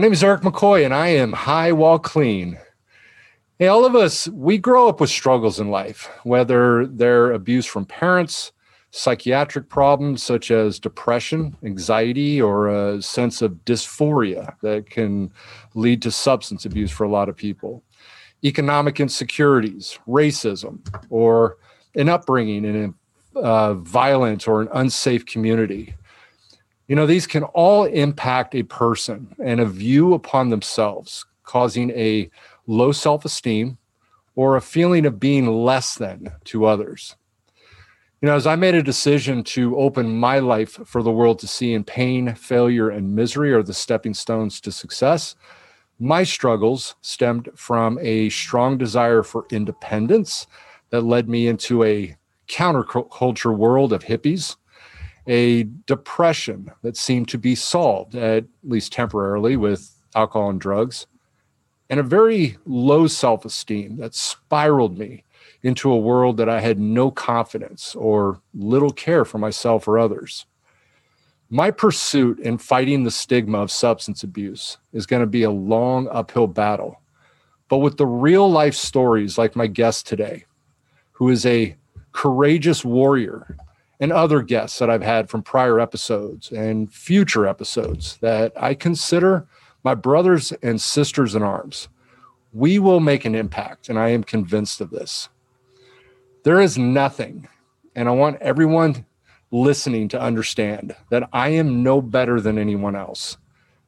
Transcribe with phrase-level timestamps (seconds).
[0.00, 2.58] My name is Eric McCoy, and I am high Wall clean.
[3.58, 7.84] Hey, all of us, we grow up with struggles in life, whether they're abuse from
[7.84, 8.50] parents,
[8.92, 15.30] psychiatric problems such as depression, anxiety, or a sense of dysphoria that can
[15.74, 17.84] lead to substance abuse for a lot of people,
[18.42, 20.78] economic insecurities, racism,
[21.10, 21.58] or
[21.94, 22.94] an upbringing in
[23.36, 25.94] a uh, violent or an unsafe community.
[26.90, 32.28] You know, these can all impact a person and a view upon themselves, causing a
[32.66, 33.78] low self esteem
[34.34, 37.14] or a feeling of being less than to others.
[38.20, 41.46] You know, as I made a decision to open my life for the world to
[41.46, 45.36] see in pain, failure, and misery are the stepping stones to success,
[46.00, 50.48] my struggles stemmed from a strong desire for independence
[50.88, 52.16] that led me into a
[52.48, 54.56] counterculture world of hippies
[55.30, 61.06] a depression that seemed to be solved, at least temporarily, with alcohol and drugs,
[61.88, 65.22] and a very low self esteem that spiraled me
[65.62, 70.46] into a world that I had no confidence or little care for myself or others.
[71.48, 76.08] My pursuit in fighting the stigma of substance abuse is going to be a long
[76.08, 77.00] uphill battle.
[77.68, 80.44] But with the real life stories like my guest today,
[81.12, 81.76] who is a
[82.12, 83.56] courageous warrior
[84.00, 89.46] and other guests that I've had from prior episodes and future episodes that I consider
[89.84, 91.88] my brothers and sisters in arms.
[92.52, 95.28] We will make an impact, and I am convinced of this.
[96.42, 97.46] There is nothing,
[97.94, 99.04] and I want everyone
[99.50, 103.36] listening to understand that I am no better than anyone else.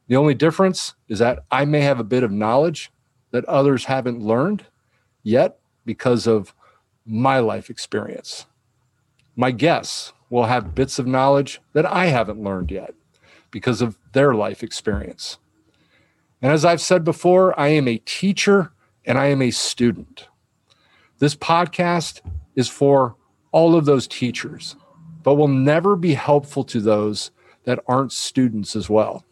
[0.07, 2.91] The only difference is that I may have a bit of knowledge
[3.31, 4.65] that others haven't learned
[5.23, 6.53] yet because of
[7.05, 8.45] my life experience.
[9.35, 12.93] My guests will have bits of knowledge that I haven't learned yet
[13.49, 15.37] because of their life experience.
[16.41, 18.71] And as I've said before, I am a teacher
[19.05, 20.27] and I am a student.
[21.19, 22.21] This podcast
[22.55, 23.15] is for
[23.51, 24.75] all of those teachers,
[25.23, 27.31] but will never be helpful to those
[27.63, 29.25] that aren't students as well.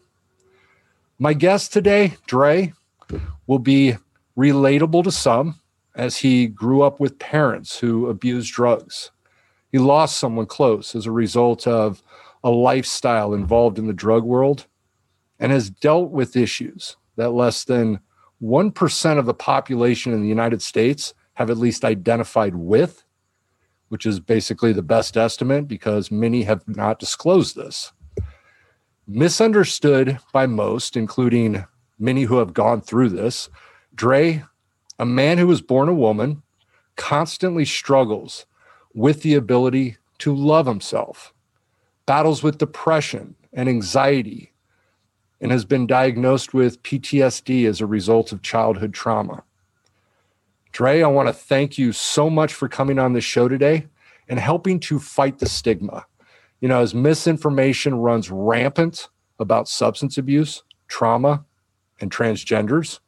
[1.18, 2.72] My guest today, Dre,
[3.46, 3.96] will be
[4.36, 5.60] relatable to some
[5.94, 9.10] as he grew up with parents who abused drugs
[9.72, 12.02] he lost someone close as a result of
[12.44, 14.66] a lifestyle involved in the drug world
[15.40, 17.98] and has dealt with issues that less than
[18.42, 23.04] 1% of the population in the United States have at least identified with,
[23.88, 27.92] which is basically the best estimate because many have not disclosed this.
[29.06, 31.64] Misunderstood by most, including
[31.98, 33.48] many who have gone through this,
[33.94, 34.44] Dre,
[34.98, 36.42] a man who was born a woman,
[36.96, 38.44] constantly struggles
[38.94, 41.32] with the ability to love himself,
[42.06, 44.52] battles with depression and anxiety,
[45.40, 49.42] and has been diagnosed with PTSD as a result of childhood trauma.
[50.70, 53.86] Dre, I want to thank you so much for coming on the show today
[54.28, 56.06] and helping to fight the stigma.
[56.60, 61.44] You know, as misinformation runs rampant about substance abuse, trauma,
[62.00, 63.00] and transgenders,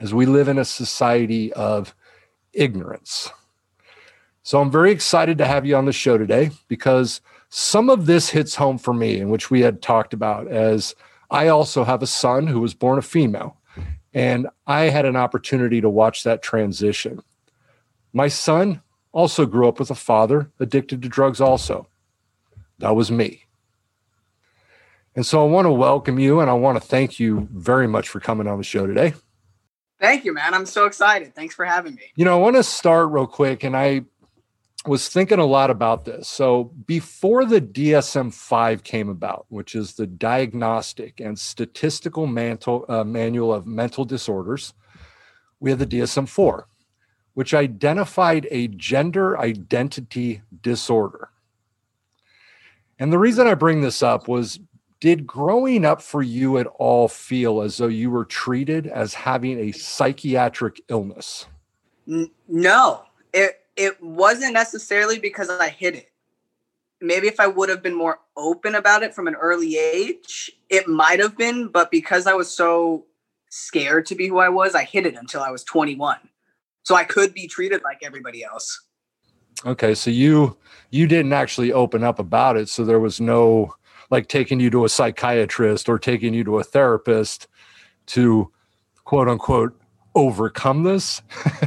[0.00, 1.94] as we live in a society of
[2.52, 3.30] ignorance.
[4.42, 7.20] So I'm very excited to have you on the show today because
[7.50, 10.94] some of this hits home for me, in which we had talked about, as
[11.30, 13.56] I also have a son who was born a female,
[14.14, 17.22] and I had an opportunity to watch that transition.
[18.12, 21.86] My son also grew up with a father addicted to drugs, also.
[22.78, 23.44] That was me.
[25.14, 28.08] And so I want to welcome you and I want to thank you very much
[28.08, 29.12] for coming on the show today.
[30.00, 30.54] Thank you, man.
[30.54, 31.34] I'm so excited.
[31.34, 32.02] Thanks for having me.
[32.14, 34.04] You know, I want to start real quick, and I
[34.86, 36.28] was thinking a lot about this.
[36.28, 43.04] So before the DSM 5 came about, which is the Diagnostic and Statistical Mantle, uh,
[43.04, 44.72] Manual of Mental Disorders,
[45.58, 46.66] we had the DSM 4,
[47.34, 51.30] which identified a gender identity disorder.
[52.98, 54.60] And the reason I bring this up was
[55.00, 59.58] did growing up for you at all feel as though you were treated as having
[59.58, 61.46] a psychiatric illness?
[62.06, 66.10] No, it it wasn't necessarily because I hid it.
[67.00, 70.86] Maybe if I would have been more open about it from an early age, it
[70.86, 73.06] might have been, but because I was so
[73.48, 76.18] scared to be who I was, I hid it until I was 21.
[76.82, 78.82] So I could be treated like everybody else.
[79.64, 80.58] Okay, so you
[80.90, 83.74] you didn't actually open up about it, so there was no
[84.10, 87.48] like taking you to a psychiatrist or taking you to a therapist
[88.06, 88.52] to
[89.04, 89.79] quote unquote
[90.14, 91.22] overcome this?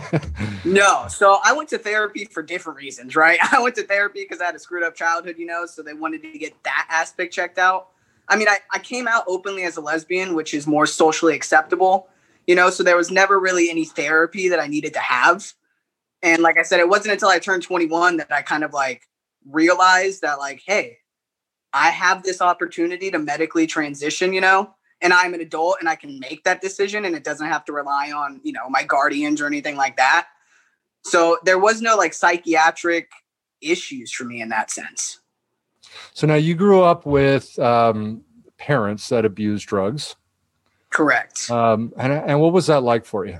[0.66, 1.06] no.
[1.10, 3.40] So I went to therapy for different reasons, right?
[3.52, 5.94] I went to therapy because I had a screwed up childhood, you know, so they
[5.94, 7.90] wanted to get that aspect checked out.
[8.28, 12.08] I mean, I, I came out openly as a lesbian, which is more socially acceptable,
[12.48, 15.54] you know, so there was never really any therapy that I needed to have.
[16.22, 19.04] And like I said, it wasn't until I turned 21 that I kind of like
[19.50, 21.00] realized that, like, hey,
[21.74, 25.96] I have this opportunity to medically transition, you know, and I'm an adult and I
[25.96, 29.42] can make that decision and it doesn't have to rely on, you know, my guardians
[29.42, 30.30] or anything like that.
[31.04, 33.12] So there was no like psychiatric
[33.62, 35.20] issues for me in that sense.
[36.14, 38.24] So now you grew up with um,
[38.58, 40.16] parents that abused drugs.
[40.90, 41.52] Correct.
[41.52, 43.40] Um, and, and what was that like for you?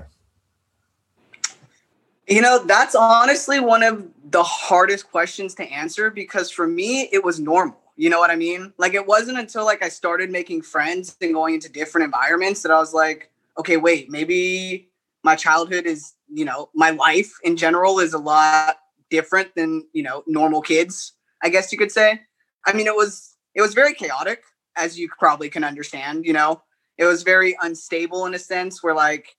[2.28, 7.24] You know, that's honestly one of the hardest questions to answer because for me, it
[7.24, 7.80] was normal.
[7.96, 8.72] You know what I mean?
[8.76, 12.72] Like it wasn't until like I started making friends and going into different environments that
[12.72, 14.88] I was like, okay, wait, maybe
[15.22, 18.78] my childhood is, you know, my life in general is a lot
[19.10, 21.12] different than, you know, normal kids,
[21.42, 22.20] I guess you could say.
[22.66, 24.42] I mean, it was it was very chaotic,
[24.76, 26.62] as you probably can understand, you know.
[26.98, 29.36] It was very unstable in a sense where like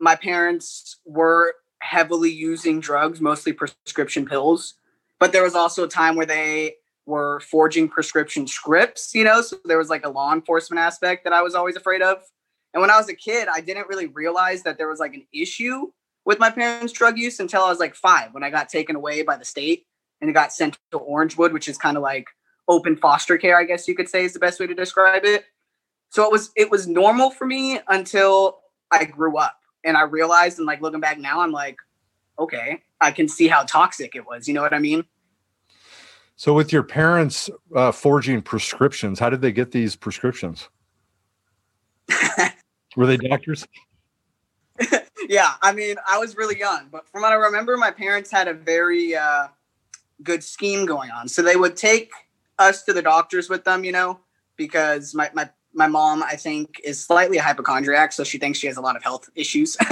[0.00, 4.74] my parents were heavily using drugs, mostly prescription pills.
[5.18, 6.74] But there was also a time where they
[7.06, 11.32] were forging prescription scripts, you know, so there was like a law enforcement aspect that
[11.32, 12.18] I was always afraid of.
[12.74, 15.26] And when I was a kid, I didn't really realize that there was like an
[15.32, 15.90] issue
[16.24, 19.22] with my parents' drug use until I was like five when I got taken away
[19.22, 19.86] by the state
[20.20, 22.28] and it got sent to Orangewood, which is kind of like
[22.68, 25.44] open foster care, I guess you could say is the best way to describe it.
[26.10, 28.60] So it was it was normal for me until
[28.90, 31.76] I grew up and I realized and like looking back now, I'm like,
[32.38, 34.46] okay, I can see how toxic it was.
[34.46, 35.04] You know what I mean?
[36.42, 40.68] So, with your parents uh, forging prescriptions, how did they get these prescriptions?
[42.96, 43.64] Were they doctors?
[45.28, 48.48] yeah, I mean, I was really young, but from what I remember, my parents had
[48.48, 49.46] a very uh,
[50.24, 51.28] good scheme going on.
[51.28, 52.10] So they would take
[52.58, 54.18] us to the doctors with them, you know,
[54.56, 58.66] because my my my mom, I think, is slightly a hypochondriac, so she thinks she
[58.66, 59.76] has a lot of health issues.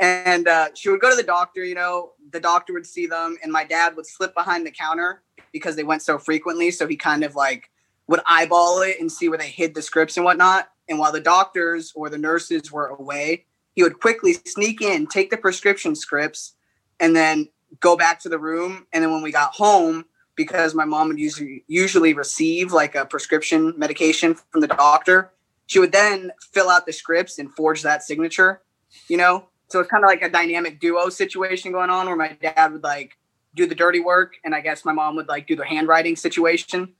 [0.00, 3.36] and uh, she would go to the doctor, you know, the doctor would see them,
[3.42, 6.70] and my dad would slip behind the counter because they went so frequently.
[6.70, 7.70] So he kind of like
[8.06, 10.68] would eyeball it and see where they hid the scripts and whatnot.
[10.88, 15.30] And while the doctors or the nurses were away, he would quickly sneak in, take
[15.30, 16.54] the prescription scripts,
[17.00, 17.48] and then
[17.80, 18.86] go back to the room.
[18.92, 20.04] And then when we got home,
[20.36, 25.32] because my mom would usually usually receive like a prescription medication from the doctor,
[25.66, 28.62] she would then fill out the scripts and forge that signature.
[29.08, 32.38] You know, so it's kind of like a dynamic duo situation going on where my
[32.40, 33.18] dad would like
[33.56, 36.94] do the dirty work, and I guess my mom would like do the handwriting situation.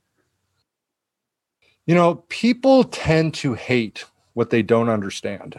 [1.85, 5.57] You know, people tend to hate what they don't understand.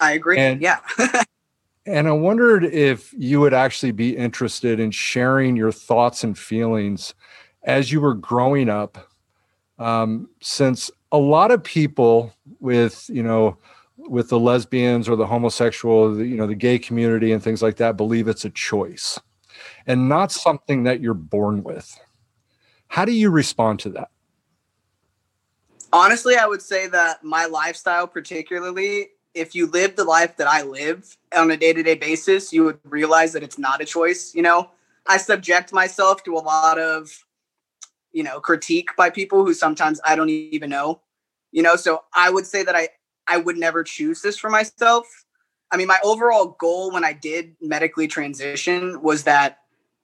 [0.00, 0.38] I agree.
[0.38, 0.80] And, yeah.
[1.86, 7.14] and I wondered if you would actually be interested in sharing your thoughts and feelings
[7.62, 9.08] as you were growing up,
[9.78, 13.58] um, since a lot of people with, you know,
[14.08, 17.76] with the lesbians or the homosexual, the, you know, the gay community and things like
[17.76, 19.18] that believe it's a choice
[19.86, 21.98] and not something that you're born with.
[22.88, 24.08] How do you respond to that?
[25.92, 30.62] Honestly, I would say that my lifestyle, particularly, if you live the life that I
[30.62, 34.34] live on a day to day basis, you would realize that it's not a choice.
[34.34, 34.70] You know,
[35.06, 37.24] I subject myself to a lot of,
[38.12, 41.00] you know, critique by people who sometimes I don't even know.
[41.52, 42.88] You know, so I would say that I
[43.28, 45.06] I would never choose this for myself.
[45.70, 49.58] I mean, my overall goal when I did medically transition was that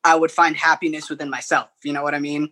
[0.05, 1.69] I would find happiness within myself.
[1.85, 2.51] You know what I mean?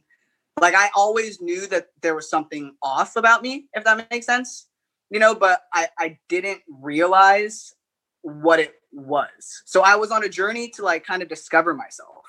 [0.60, 4.66] Like I always knew that there was something off about me, if that makes sense.
[5.10, 7.74] You know, but I, I didn't realize
[8.22, 9.62] what it was.
[9.64, 12.24] So I was on a journey to like kind of discover myself.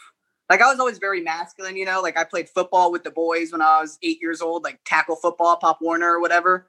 [0.49, 3.51] Like I was always very masculine, you know, like I played football with the boys
[3.51, 6.67] when I was eight years old, like tackle football, Pop Warner or whatever.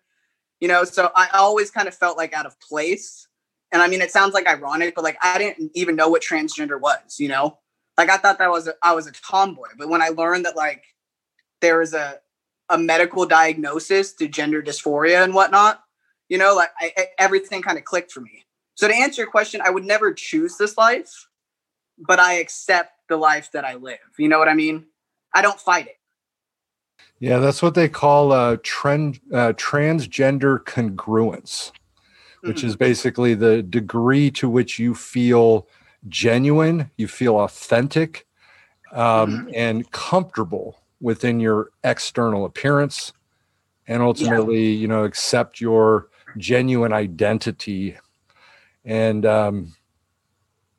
[0.62, 3.26] You know, so I always kind of felt like out of place.
[3.72, 6.80] And I mean, it sounds like ironic, but like I didn't even know what transgender
[6.80, 7.58] was, you know?
[7.98, 10.54] Like I thought that was a, I was a tomboy, but when I learned that
[10.54, 10.84] like
[11.60, 12.20] there is a
[12.68, 15.82] a medical diagnosis to gender dysphoria and whatnot,
[16.28, 18.44] you know, like I, everything kind of clicked for me.
[18.76, 21.26] So to answer your question, I would never choose this life,
[21.98, 23.98] but I accept the life that I live.
[24.16, 24.86] You know what I mean?
[25.34, 25.96] I don't fight it.
[27.20, 31.70] Yeah, that's what they call a trend, uh, transgender congruence,
[32.40, 32.66] which mm-hmm.
[32.66, 35.68] is basically the degree to which you feel
[36.08, 38.26] genuine, you feel authentic,
[38.90, 39.50] um, mm-hmm.
[39.54, 43.12] and comfortable within your external appearance,
[43.86, 44.78] and ultimately, yeah.
[44.78, 47.96] you know, accept your genuine identity.
[48.84, 49.74] And um,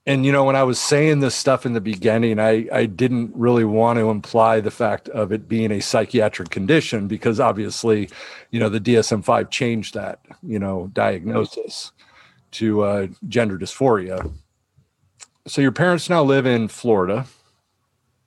[0.05, 3.31] and you know when i was saying this stuff in the beginning i i didn't
[3.35, 8.09] really want to imply the fact of it being a psychiatric condition because obviously
[8.51, 11.91] you know the dsm-5 changed that you know diagnosis
[12.53, 14.31] to uh, gender dysphoria.
[15.47, 17.25] So your parents now live in florida.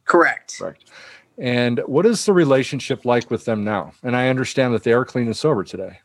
[0.05, 0.59] Correct.
[0.59, 0.91] Correct.
[1.39, 3.93] And what is the relationship like with them now?
[4.03, 6.01] And i understand that they are clean and sober today.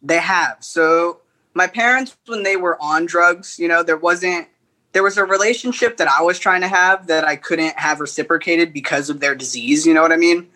[0.00, 0.58] They have.
[0.60, 1.20] So
[1.54, 4.48] my parents when they were on drugs you know there wasn't
[4.92, 8.72] there was a relationship that I was trying to have that I couldn't have reciprocated
[8.72, 9.86] because of their disease.
[9.86, 10.48] You know what I mean?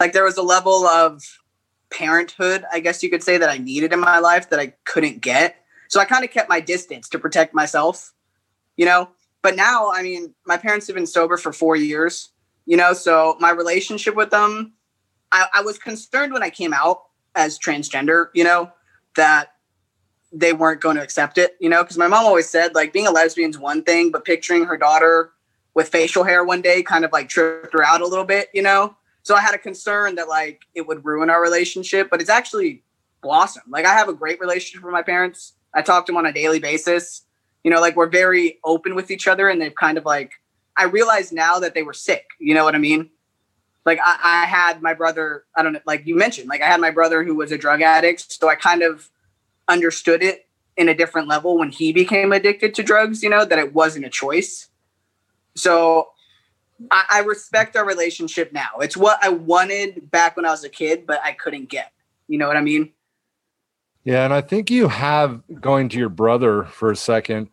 [0.00, 1.22] Like there was a level of
[1.90, 5.20] parenthood, I guess you could say, that I needed in my life that I couldn't
[5.20, 5.56] get.
[5.88, 8.12] So I kind of kept my distance to protect myself,
[8.76, 9.08] you know?
[9.42, 12.30] But now, I mean, my parents have been sober for four years,
[12.66, 12.92] you know?
[12.92, 14.74] So my relationship with them,
[15.32, 17.04] I, I was concerned when I came out
[17.34, 18.70] as transgender, you know,
[19.16, 19.52] that
[20.32, 23.06] they weren't going to accept it, you know, because my mom always said like being
[23.06, 25.32] a lesbian is one thing, but picturing her daughter
[25.74, 28.62] with facial hair one day kind of like tripped her out a little bit, you
[28.62, 28.94] know.
[29.22, 32.82] So I had a concern that like it would ruin our relationship, but it's actually
[33.22, 33.66] blossomed.
[33.68, 35.54] Like I have a great relationship with my parents.
[35.74, 37.22] I talk to them on a daily basis.
[37.64, 40.32] You know, like we're very open with each other, and they've kind of like
[40.76, 42.26] I realize now that they were sick.
[42.38, 43.10] You know what I mean?
[43.84, 45.44] Like I, I had my brother.
[45.56, 45.80] I don't know.
[45.86, 48.54] Like you mentioned, like I had my brother who was a drug addict, so I
[48.54, 49.10] kind of
[49.68, 50.46] understood it
[50.76, 54.04] in a different level when he became addicted to drugs, you know, that it wasn't
[54.04, 54.68] a choice.
[55.56, 56.10] So
[56.90, 58.78] I, I, respect our relationship now.
[58.80, 61.92] It's what I wanted back when I was a kid, but I couldn't get.
[62.28, 62.92] You know what I mean?
[64.04, 64.24] Yeah.
[64.24, 67.50] And I think you have, going to your brother for a second,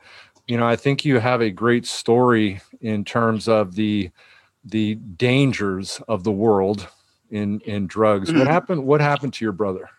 [0.48, 4.12] you know, I think you have a great story in terms of the
[4.64, 6.88] the dangers of the world
[7.30, 8.30] in in drugs.
[8.30, 8.40] Mm-hmm.
[8.40, 9.90] What happened what happened to your brother?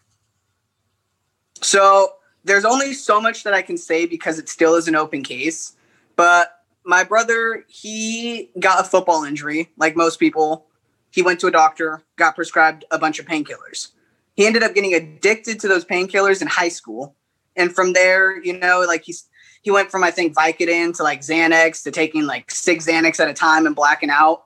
[1.67, 2.13] So
[2.45, 5.75] there's only so much that I can say because it still is an open case.
[6.15, 10.67] But my brother, he got a football injury, like most people.
[11.11, 13.89] He went to a doctor, got prescribed a bunch of painkillers.
[14.37, 17.17] He ended up getting addicted to those painkillers in high school.
[17.57, 19.27] And from there, you know, like he's
[19.63, 23.29] he went from I think Vicodin to like Xanax to taking like six Xanax at
[23.29, 24.45] a time and blacking out.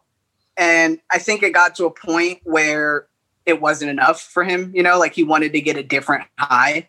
[0.57, 3.09] And I think it got to a point where
[3.45, 6.89] it wasn't enough for him, you know, like he wanted to get a different high.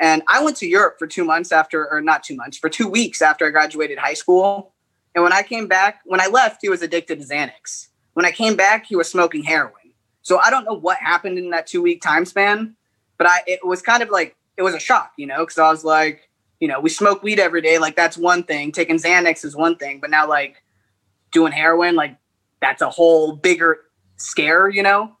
[0.00, 2.88] And I went to Europe for two months after, or not two months, for two
[2.88, 4.72] weeks after I graduated high school.
[5.14, 7.88] And when I came back, when I left, he was addicted to Xanax.
[8.14, 9.74] When I came back, he was smoking heroin.
[10.22, 12.76] So I don't know what happened in that two week time span,
[13.18, 15.70] but I it was kind of like it was a shock, you know, because I
[15.70, 16.28] was like,
[16.60, 18.72] you know, we smoke weed every day, like that's one thing.
[18.72, 20.62] Taking Xanax is one thing, but now like
[21.30, 22.16] doing heroin, like
[22.60, 23.80] that's a whole bigger
[24.16, 25.16] scare, you know?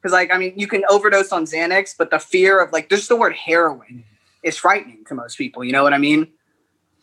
[0.00, 3.08] Because like I mean, you can overdose on Xanax, but the fear of like just
[3.08, 4.04] the word heroin
[4.44, 5.64] is frightening to most people.
[5.64, 6.28] You know what I mean?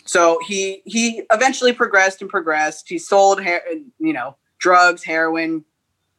[0.05, 2.87] So he he eventually progressed and progressed.
[2.87, 3.61] He sold hair,
[3.99, 5.65] you know, drugs, heroin,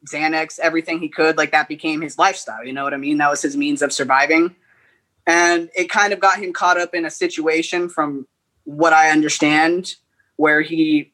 [0.07, 1.37] Xanax, everything he could.
[1.37, 2.65] Like that became his lifestyle.
[2.65, 3.19] You know what I mean?
[3.19, 4.55] That was his means of surviving.
[5.27, 8.27] And it kind of got him caught up in a situation from
[8.65, 9.95] what I understand
[10.37, 11.13] where he,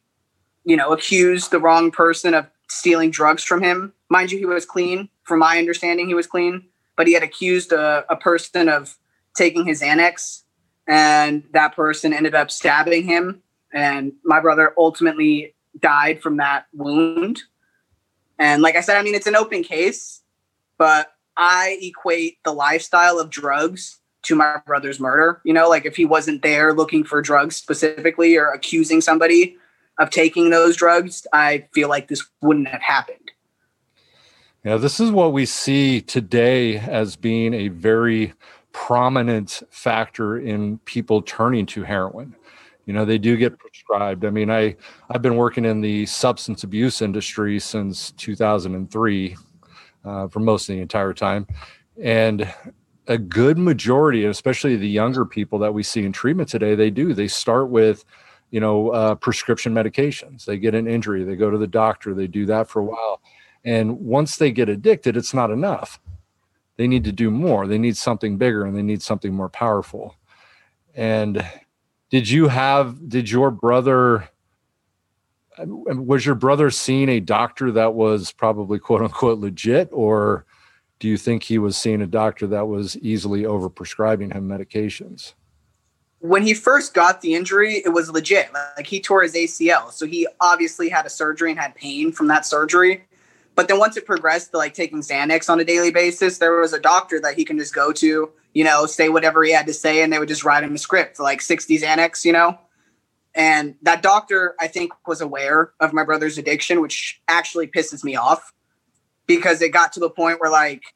[0.64, 3.92] you know, accused the wrong person of stealing drugs from him.
[4.08, 5.10] Mind you, he was clean.
[5.24, 6.64] From my understanding, he was clean,
[6.96, 8.96] but he had accused a, a person of
[9.38, 10.42] taking his Xanax,
[10.86, 13.42] and that person ended up stabbing him.
[13.72, 17.40] And my brother ultimately died from that wound.
[18.38, 20.22] And like I said, I mean, it's an open case,
[20.76, 25.40] but I equate the lifestyle of drugs to my brother's murder.
[25.44, 29.56] You know, like if he wasn't there looking for drugs specifically or accusing somebody
[29.98, 33.32] of taking those drugs, I feel like this wouldn't have happened.
[34.64, 38.34] Yeah, this is what we see today as being a very
[38.86, 42.34] prominent factor in people turning to heroin.
[42.86, 44.24] You know, they do get prescribed.
[44.24, 44.76] I mean, I
[45.10, 49.36] I've been working in the substance abuse industry since 2003
[50.04, 51.48] uh, for most of the entire time,
[52.00, 52.50] and
[53.08, 57.14] a good majority, especially the younger people that we see in treatment today, they do.
[57.14, 58.04] They start with,
[58.52, 60.44] you know, uh, prescription medications.
[60.44, 63.20] They get an injury, they go to the doctor, they do that for a while,
[63.64, 65.98] and once they get addicted, it's not enough
[66.78, 67.66] they need to do more.
[67.66, 70.14] They need something bigger and they need something more powerful.
[70.94, 71.44] And
[72.08, 74.28] did you have did your brother
[75.66, 79.88] was your brother seeing a doctor that was probably quote unquote legit?
[79.92, 80.46] Or
[81.00, 85.34] do you think he was seeing a doctor that was easily over prescribing him medications?
[86.20, 88.52] When he first got the injury it was legit.
[88.76, 92.28] Like he tore his acl so he obviously had a surgery and had pain from
[92.28, 93.02] that surgery
[93.58, 96.72] but then once it progressed to like taking Xanax on a daily basis, there was
[96.72, 99.74] a doctor that he can just go to, you know, say whatever he had to
[99.74, 102.56] say, and they would just write him a script like 60 Xanax, you know?
[103.34, 108.14] And that doctor, I think, was aware of my brother's addiction, which actually pisses me
[108.14, 108.54] off
[109.26, 110.94] because it got to the point where like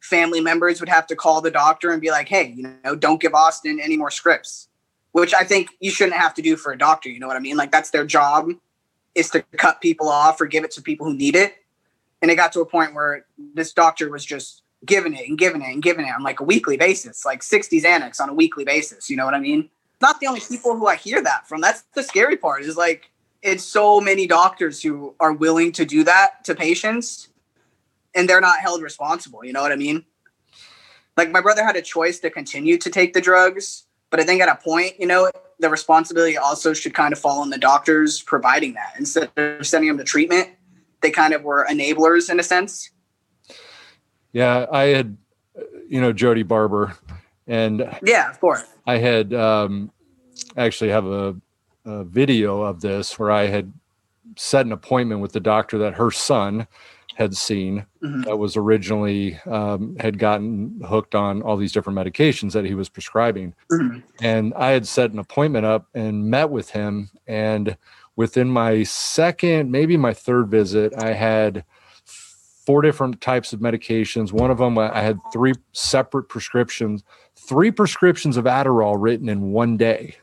[0.00, 3.20] family members would have to call the doctor and be like, hey, you know, don't
[3.20, 4.66] give Austin any more scripts,
[5.12, 7.08] which I think you shouldn't have to do for a doctor.
[7.08, 7.56] You know what I mean?
[7.56, 8.48] Like that's their job
[9.14, 11.54] is to cut people off or give it to people who need it.
[12.22, 15.62] And it got to a point where this doctor was just giving it and giving
[15.62, 18.64] it and giving it on like a weekly basis, like 60 Xanax on a weekly
[18.64, 19.10] basis.
[19.10, 19.70] You know what I mean?
[20.00, 21.60] Not the only people who I hear that from.
[21.60, 23.10] That's the scary part is like,
[23.42, 27.28] it's so many doctors who are willing to do that to patients
[28.14, 29.44] and they're not held responsible.
[29.44, 30.04] You know what I mean?
[31.16, 34.40] Like my brother had a choice to continue to take the drugs, but I think
[34.40, 38.22] at a point, you know, the responsibility also should kind of fall on the doctors
[38.22, 40.48] providing that instead of sending them to treatment.
[41.02, 42.90] They kind of were enablers in a sense.
[44.32, 45.16] Yeah, I had,
[45.88, 46.96] you know, Jody Barber,
[47.46, 49.90] and yeah, of course, I had um,
[50.56, 51.36] actually have a,
[51.84, 53.72] a video of this where I had
[54.36, 56.66] set an appointment with the doctor that her son
[57.16, 58.22] had seen mm-hmm.
[58.22, 62.88] that was originally um, had gotten hooked on all these different medications that he was
[62.88, 63.98] prescribing mm-hmm.
[64.22, 67.76] and i had set an appointment up and met with him and
[68.20, 71.64] within my second maybe my third visit i had
[72.04, 77.02] four different types of medications one of them i had three separate prescriptions
[77.34, 80.14] three prescriptions of adderall written in one day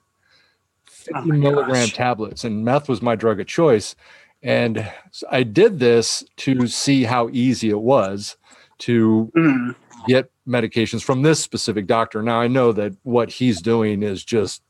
[0.86, 1.94] 50 oh milligram gosh.
[1.94, 3.96] tablets and meth was my drug of choice
[4.44, 4.88] and
[5.32, 8.38] I did this to see how easy it was
[8.80, 9.76] to mm.
[10.08, 12.22] get medications from this specific doctor.
[12.22, 14.62] Now I know that what he's doing is just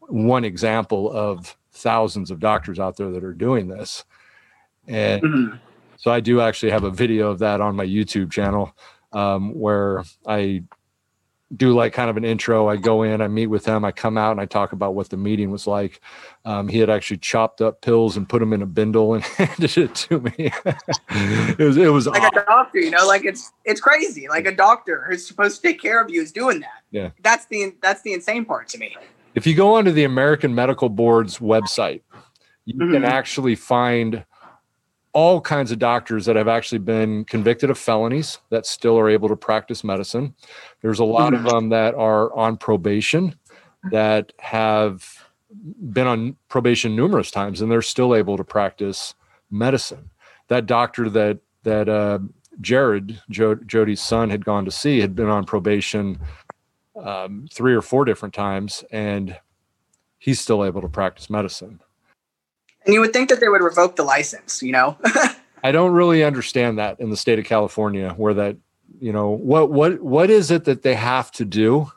[0.00, 4.04] one example of thousands of doctors out there that are doing this.
[4.86, 5.56] And mm-hmm.
[5.96, 8.76] so I do actually have a video of that on my YouTube channel
[9.12, 10.62] um, where I
[11.54, 12.68] do like kind of an intro.
[12.68, 15.10] I go in, I meet with him, I come out and I talk about what
[15.10, 16.00] the meeting was like.
[16.44, 19.78] Um, he had actually chopped up pills and put them in a bindle and handed
[19.78, 20.34] it to me.
[21.10, 22.38] it was it was like awesome.
[22.38, 24.28] a doctor, you know, like it's it's crazy.
[24.28, 26.82] Like a doctor who's supposed to take care of you is doing that.
[26.90, 28.96] Yeah, that's the that's the insane part to me.
[29.36, 32.00] If you go onto the American Medical Board's website,
[32.64, 32.92] you mm-hmm.
[32.92, 34.24] can actually find
[35.12, 39.28] all kinds of doctors that have actually been convicted of felonies that still are able
[39.28, 40.34] to practice medicine.
[40.80, 43.34] There's a lot of them that are on probation
[43.90, 45.26] that have
[45.92, 49.14] been on probation numerous times and they're still able to practice
[49.50, 50.10] medicine.
[50.48, 52.20] That doctor that that uh,
[52.60, 56.18] Jared jo- Jody's son had gone to see had been on probation
[57.02, 59.38] um, three or four different times, and
[60.18, 61.80] he's still able to practice medicine.
[62.84, 64.96] And you would think that they would revoke the license, you know?
[65.64, 68.56] I don't really understand that in the state of California where that,
[69.00, 71.90] you know, what what what is it that they have to do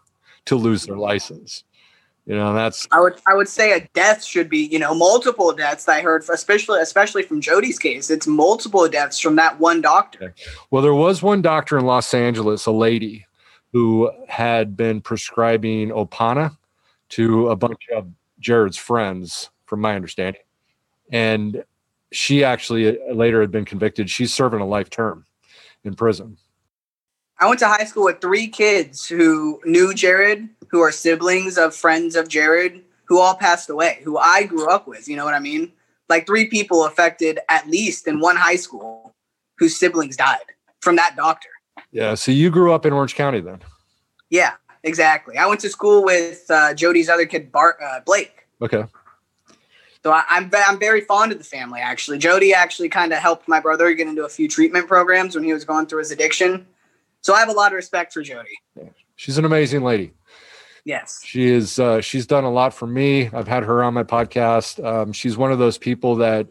[0.45, 1.63] to lose their license?
[2.25, 5.53] You know, that's I would I would say a death should be, you know, multiple
[5.53, 8.09] deaths I heard especially especially from Jody's case.
[8.09, 10.33] It's multiple deaths from that one doctor.
[10.71, 13.27] Well, there was one doctor in Los Angeles, a lady
[13.71, 16.57] who had been prescribing Opana
[17.09, 18.07] to a bunch of
[18.39, 20.41] Jared's friends, from my understanding
[21.11, 21.63] and
[22.11, 24.09] she actually uh, later had been convicted.
[24.09, 25.25] She's serving a life term
[25.83, 26.37] in prison.
[27.39, 31.73] I went to high school with three kids who knew Jared, who are siblings of
[31.73, 35.07] friends of Jared, who all passed away, who I grew up with.
[35.07, 35.71] You know what I mean?
[36.09, 39.13] Like three people affected at least in one high school
[39.57, 40.39] whose siblings died
[40.81, 41.49] from that doctor.
[41.91, 42.15] Yeah.
[42.15, 43.59] So you grew up in Orange County then?
[44.29, 45.37] Yeah, exactly.
[45.37, 48.47] I went to school with uh, Jody's other kid, Bart uh, Blake.
[48.61, 48.85] Okay.
[50.03, 51.81] So I, am I'm, I'm very fond of the family.
[51.81, 55.43] Actually, Jody actually kind of helped my brother get into a few treatment programs when
[55.43, 56.65] he was going through his addiction.
[57.21, 58.57] So I have a lot of respect for Jody.
[59.15, 60.13] She's an amazing lady.
[60.85, 61.77] Yes, she is.
[61.77, 63.29] Uh, she's done a lot for me.
[63.33, 64.83] I've had her on my podcast.
[64.83, 66.47] Um, she's one of those people that,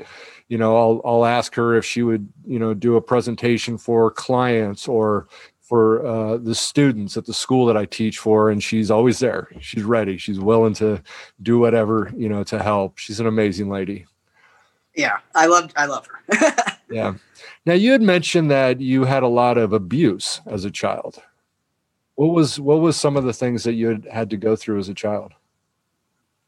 [0.48, 4.10] you know, I'll I'll ask her if she would, you know, do a presentation for
[4.10, 5.28] clients or
[5.60, 9.48] for uh, the students at the school that I teach for, and she's always there.
[9.60, 10.16] She's ready.
[10.16, 11.02] She's willing to
[11.42, 12.96] do whatever you know to help.
[12.96, 14.06] She's an amazing lady.
[14.94, 16.66] Yeah, I love I love her.
[16.90, 17.14] yeah.
[17.66, 21.22] Now you had mentioned that you had a lot of abuse as a child.
[22.14, 24.78] What was what was some of the things that you had had to go through
[24.78, 25.34] as a child?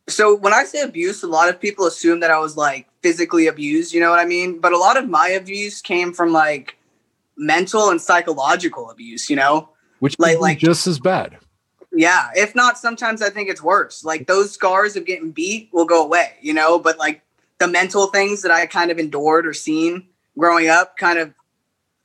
[0.09, 3.47] So when I say abuse, a lot of people assume that I was like physically
[3.47, 3.95] abused.
[3.95, 4.59] You know what I mean?
[4.59, 6.77] But a lot of my abuse came from like
[7.37, 9.71] mental and psychological abuse, you know?
[10.01, 11.39] Which like, like just as bad.
[11.93, 12.31] Yeah.
[12.35, 14.05] If not, sometimes I think it's worse.
[14.05, 17.23] Like those scars of getting beat will go away, you know, but like
[17.59, 20.07] the mental things that I kind of endured or seen
[20.39, 21.35] growing up kind of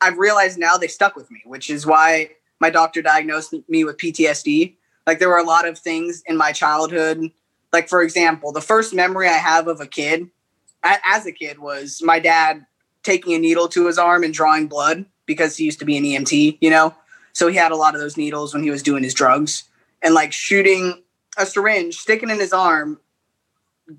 [0.02, 3.98] I've realized now they stuck with me, which is why my doctor diagnosed me with
[3.98, 4.76] PTSD.
[5.08, 7.32] Like there were a lot of things in my childhood,
[7.72, 10.30] like for example, the first memory I have of a kid
[10.86, 12.66] as a kid was my dad
[13.04, 16.04] taking a needle to his arm and drawing blood because he used to be an
[16.04, 16.94] EMT, you know?
[17.34, 19.66] So he had a lot of those needles when he was doing his drugs
[20.02, 21.04] and like shooting
[21.38, 23.00] a syringe, sticking in his arm,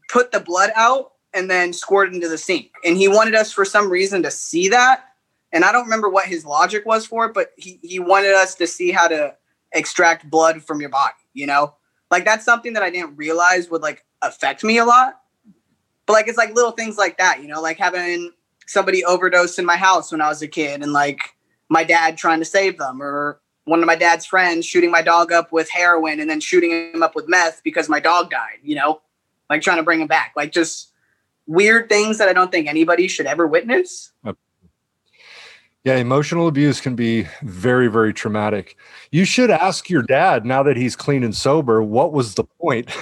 [0.08, 2.72] put the blood out and then squirt into the sink.
[2.84, 5.04] And he wanted us for some reason to see that.
[5.52, 8.54] And I don't remember what his logic was for it, but he, he wanted us
[8.56, 9.34] to see how to
[9.72, 11.74] extract blood from your body, you know?
[12.10, 15.20] Like that's something that I didn't realize would like affect me a lot.
[16.06, 18.30] But like it's like little things like that, you know, like having
[18.66, 21.34] somebody overdose in my house when I was a kid and like
[21.68, 25.32] my dad trying to save them or one of my dad's friends shooting my dog
[25.32, 28.76] up with heroin and then shooting him up with meth because my dog died, you
[28.76, 29.00] know?
[29.50, 30.32] Like trying to bring him back.
[30.36, 30.92] Like just
[31.46, 34.12] weird things that I don't think anybody should ever witness.
[35.84, 38.76] Yeah, emotional abuse can be very, very traumatic.
[39.16, 42.94] You should ask your dad now that he's clean and sober, what was the point?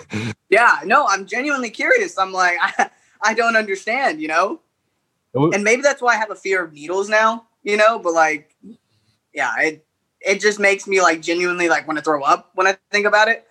[0.50, 2.18] yeah, no, I'm genuinely curious.
[2.18, 2.90] I'm like, I,
[3.22, 4.60] I don't understand, you know?
[5.34, 8.54] And maybe that's why I have a fear of needles now, you know, but like,
[9.32, 9.86] yeah, it,
[10.20, 13.28] it just makes me like genuinely like want to throw up when I think about
[13.28, 13.46] it.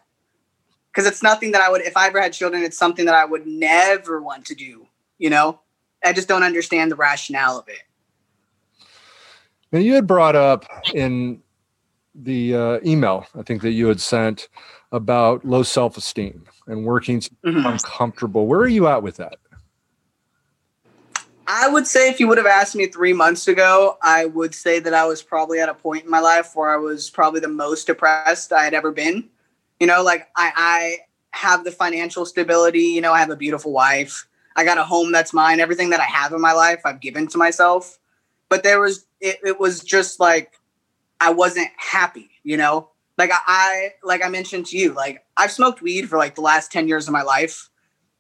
[0.94, 3.26] Cause it's nothing that I would, if I ever had children, it's something that I
[3.26, 4.86] would never want to do,
[5.18, 5.60] you know?
[6.06, 7.82] I just don't understand the rationale of it.
[9.72, 11.42] Now you had brought up in
[12.16, 14.50] the uh, email, I think that you had sent
[14.92, 17.58] about low self esteem and working to mm-hmm.
[17.58, 18.48] become comfortable.
[18.48, 19.38] Where are you at with that?
[21.48, 24.80] I would say if you would have asked me three months ago, I would say
[24.80, 27.50] that I was probably at a point in my life where I was probably the
[27.50, 29.28] most depressed I had ever been.
[29.80, 30.98] You know, like I, I
[31.32, 34.28] have the financial stability, you know, I have a beautiful wife.
[34.56, 35.60] I got a home that's mine.
[35.60, 37.98] Everything that I have in my life, I've given to myself.
[38.48, 40.54] But there was, it, it was just like,
[41.22, 42.90] I wasn't happy, you know?
[43.18, 46.42] Like I, I, like I mentioned to you, like I've smoked weed for like the
[46.42, 47.70] last 10 years of my life.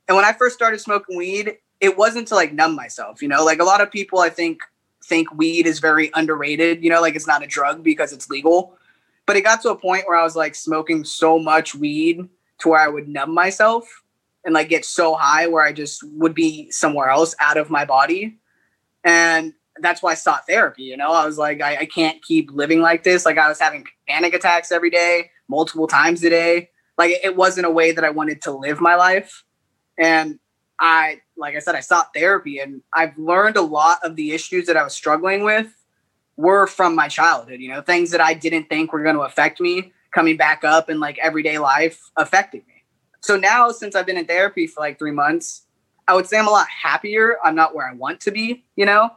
[0.08, 3.44] And when I first started smoking weed, it wasn't to like numb myself, you know,
[3.44, 4.62] like a lot of people I think
[5.04, 8.78] think weed is very underrated, you know, like it's not a drug because it's legal.
[9.26, 12.70] But it got to a point where I was like smoking so much weed to
[12.70, 14.04] where I would numb myself
[14.46, 17.86] and like get so high where I just would be somewhere else out of my
[17.86, 18.38] body.
[19.04, 21.12] And that's why I sought therapy, you know.
[21.12, 23.26] I was like, I, I can't keep living like this.
[23.26, 26.70] Like I was having panic attacks every day, multiple times a day.
[26.98, 29.44] Like it wasn't a way that I wanted to live my life.
[29.98, 30.40] And
[30.80, 34.66] I, like I said, I sought therapy and I've learned a lot of the issues
[34.68, 35.68] that I was struggling with
[36.38, 39.60] were from my childhood, you know, things that I didn't think were going to affect
[39.60, 42.84] me coming back up in like everyday life affected me.
[43.22, 45.66] So now, since I've been in therapy for like three months,
[46.08, 47.38] I would say I'm a lot happier.
[47.44, 49.12] I'm not where I want to be, you know,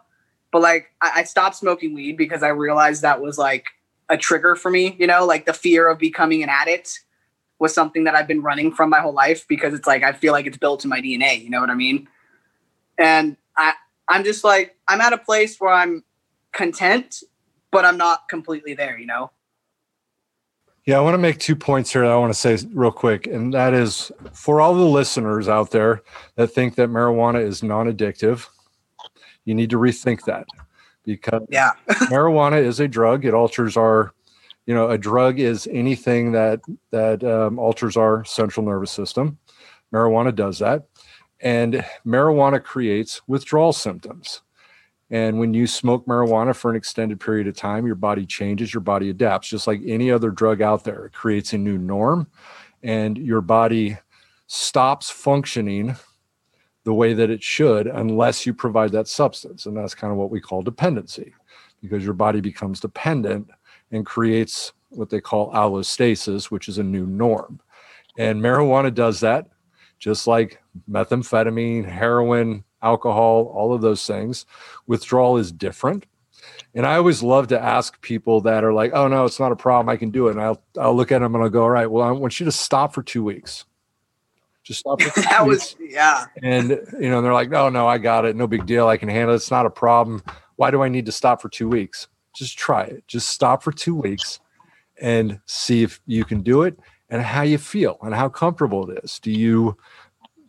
[0.54, 3.66] but like I, I stopped smoking weed because I realized that was like
[4.08, 7.00] a trigger for me, you know, like the fear of becoming an addict
[7.58, 10.32] was something that I've been running from my whole life because it's like I feel
[10.32, 11.42] like it's built in my DNA.
[11.42, 12.06] You know what I mean?
[12.96, 13.72] And I
[14.06, 16.04] I'm just like I'm at a place where I'm
[16.52, 17.24] content,
[17.72, 18.96] but I'm not completely there.
[18.96, 19.32] You know?
[20.84, 23.26] Yeah, I want to make two points here that I want to say real quick,
[23.26, 26.04] and that is for all the listeners out there
[26.36, 28.46] that think that marijuana is non-addictive,
[29.44, 30.46] you need to rethink that
[31.04, 33.24] because yeah, marijuana is a drug.
[33.24, 34.12] It alters our
[34.66, 39.38] you know a drug is anything that that um, alters our central nervous system.
[39.92, 40.86] Marijuana does that.
[41.40, 44.42] And marijuana creates withdrawal symptoms.
[45.10, 48.80] And when you smoke marijuana for an extended period of time your body changes your
[48.80, 51.06] body adapts just like any other drug out there.
[51.06, 52.26] It creates a new norm
[52.82, 53.98] and your body
[54.46, 55.96] stops functioning
[56.84, 60.30] the way that it should unless you provide that substance and that's kind of what
[60.30, 61.32] we call dependency
[61.82, 63.48] because your body becomes dependent
[63.90, 67.60] and creates what they call allostasis, which is a new norm.
[68.18, 69.48] And marijuana does that,
[69.98, 74.46] just like methamphetamine, heroin, alcohol, all of those things.
[74.86, 76.06] Withdrawal is different.
[76.74, 79.56] And I always love to ask people that are like, oh, no, it's not a
[79.56, 79.88] problem.
[79.88, 80.32] I can do it.
[80.32, 82.46] And I'll, I'll look at them and I'll go, all right, well, I want you
[82.46, 83.64] to stop for two weeks.
[84.64, 84.98] Just stop.
[85.16, 86.24] that was, yeah.
[86.42, 88.34] And, you know, they're like, no, no, I got it.
[88.34, 88.88] No big deal.
[88.88, 89.36] I can handle it.
[89.36, 90.22] It's not a problem.
[90.56, 92.08] Why do I need to stop for two weeks?
[92.34, 93.04] just try it.
[93.06, 94.40] Just stop for two weeks
[95.00, 99.04] and see if you can do it and how you feel and how comfortable it
[99.04, 99.18] is.
[99.20, 99.76] Do you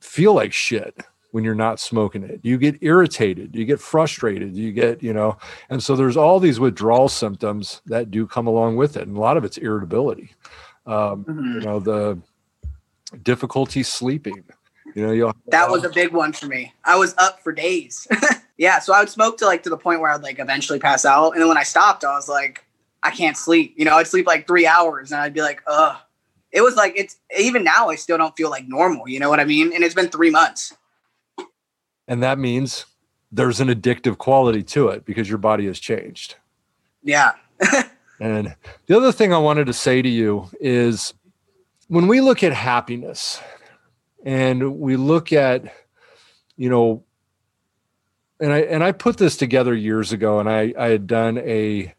[0.01, 0.99] feel like shit
[1.31, 2.41] when you're not smoking it?
[2.41, 3.51] Do you get irritated?
[3.51, 4.53] Do you get frustrated?
[4.53, 5.37] Do you get, you know,
[5.69, 9.07] and so there's all these withdrawal symptoms that do come along with it.
[9.07, 10.31] And a lot of it's irritability.
[10.85, 11.53] Um, mm-hmm.
[11.53, 12.19] You know, the
[13.23, 14.43] difficulty sleeping.
[14.95, 16.73] You know, you that was a big one for me.
[16.83, 18.07] I was up for days.
[18.57, 21.03] Yeah, so I would smoke to like to the point where I'd like eventually pass
[21.05, 22.63] out, and then when I stopped, I was like,
[23.03, 23.73] I can't sleep.
[23.77, 25.97] You know, I'd sleep like three hours, and I'd be like, ugh,
[26.51, 29.09] it was like it's even now I still don't feel like normal.
[29.09, 29.73] You know what I mean?
[29.73, 30.73] And it's been three months.
[32.07, 32.85] And that means
[33.31, 36.35] there's an addictive quality to it because your body has changed.
[37.03, 37.33] Yeah.
[38.21, 41.13] and the other thing I wanted to say to you is
[41.87, 43.39] when we look at happiness
[44.23, 45.73] and we look at,
[46.57, 47.03] you know,
[48.39, 51.93] and I and I put this together years ago and I I had done a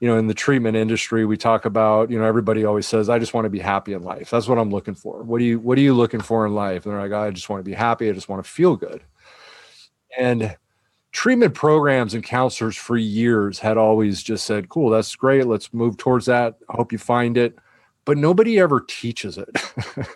[0.00, 3.18] you know in the treatment industry we talk about you know everybody always says i
[3.18, 5.58] just want to be happy in life that's what i'm looking for what do you
[5.58, 7.74] what are you looking for in life and they're like i just want to be
[7.74, 9.02] happy i just want to feel good
[10.16, 10.56] and
[11.12, 15.46] treatment programs and counselors for years had always just said, cool, that's great.
[15.46, 16.56] Let's move towards that.
[16.68, 17.56] I hope you find it.
[18.08, 19.48] But nobody ever teaches it.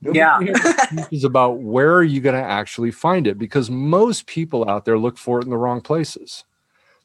[0.00, 0.38] nobody yeah.
[0.90, 4.98] teaches about where are you going to actually find it because most people out there
[4.98, 6.44] look for it in the wrong places.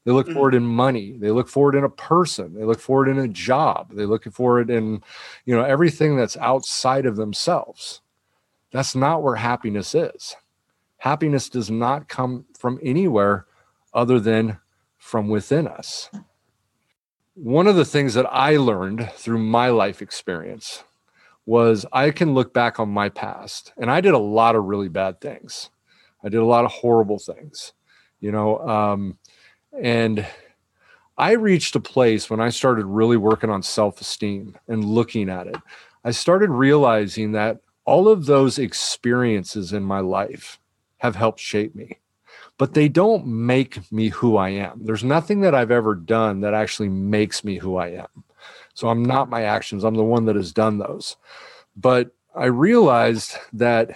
[0.04, 0.36] They look mm-hmm.
[0.36, 1.14] for it in money.
[1.14, 2.54] They look for it in a person.
[2.54, 3.92] They look for it in a job.
[3.94, 5.02] They look for it in,
[5.46, 8.02] you know, everything that's outside of themselves.
[8.72, 10.36] That's not where happiness is
[11.00, 13.46] happiness does not come from anywhere
[13.94, 14.60] other than
[14.98, 16.10] from within us.
[17.42, 20.84] One of the things that I learned through my life experience
[21.46, 24.90] was I can look back on my past and I did a lot of really
[24.90, 25.70] bad things.
[26.22, 27.72] I did a lot of horrible things,
[28.20, 29.18] you know, um,
[29.82, 30.28] and
[31.18, 35.48] I reached a place when I started really working on self esteem and looking at
[35.48, 35.56] it.
[36.04, 40.60] I started realizing that all of those experiences in my life
[40.98, 42.00] have helped shape me,
[42.60, 44.82] but they don't make me who I am.
[44.84, 48.24] There's nothing that I've ever done that actually makes me who I am.
[48.76, 51.18] So I'm not my actions, I'm the one that has done those.
[51.76, 53.90] But I realized that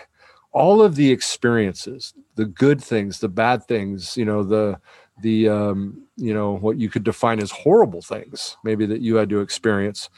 [0.54, 4.80] all of the experiences, the good things, the bad things, you know, the
[5.22, 9.30] the um, you know what you could define as horrible things maybe that you had
[9.30, 10.10] to experience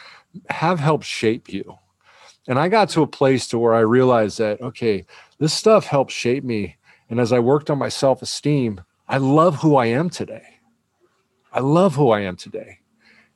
[0.50, 1.78] have helped shape you
[2.48, 5.06] and i got to a place to where i realized that okay
[5.40, 6.78] this stuff helped shape me.
[7.10, 10.60] And as I worked on my self esteem, I love who I am today.
[11.54, 12.80] I love who I am today.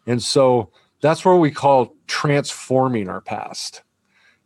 [0.08, 3.84] And so that's what we call transforming our past.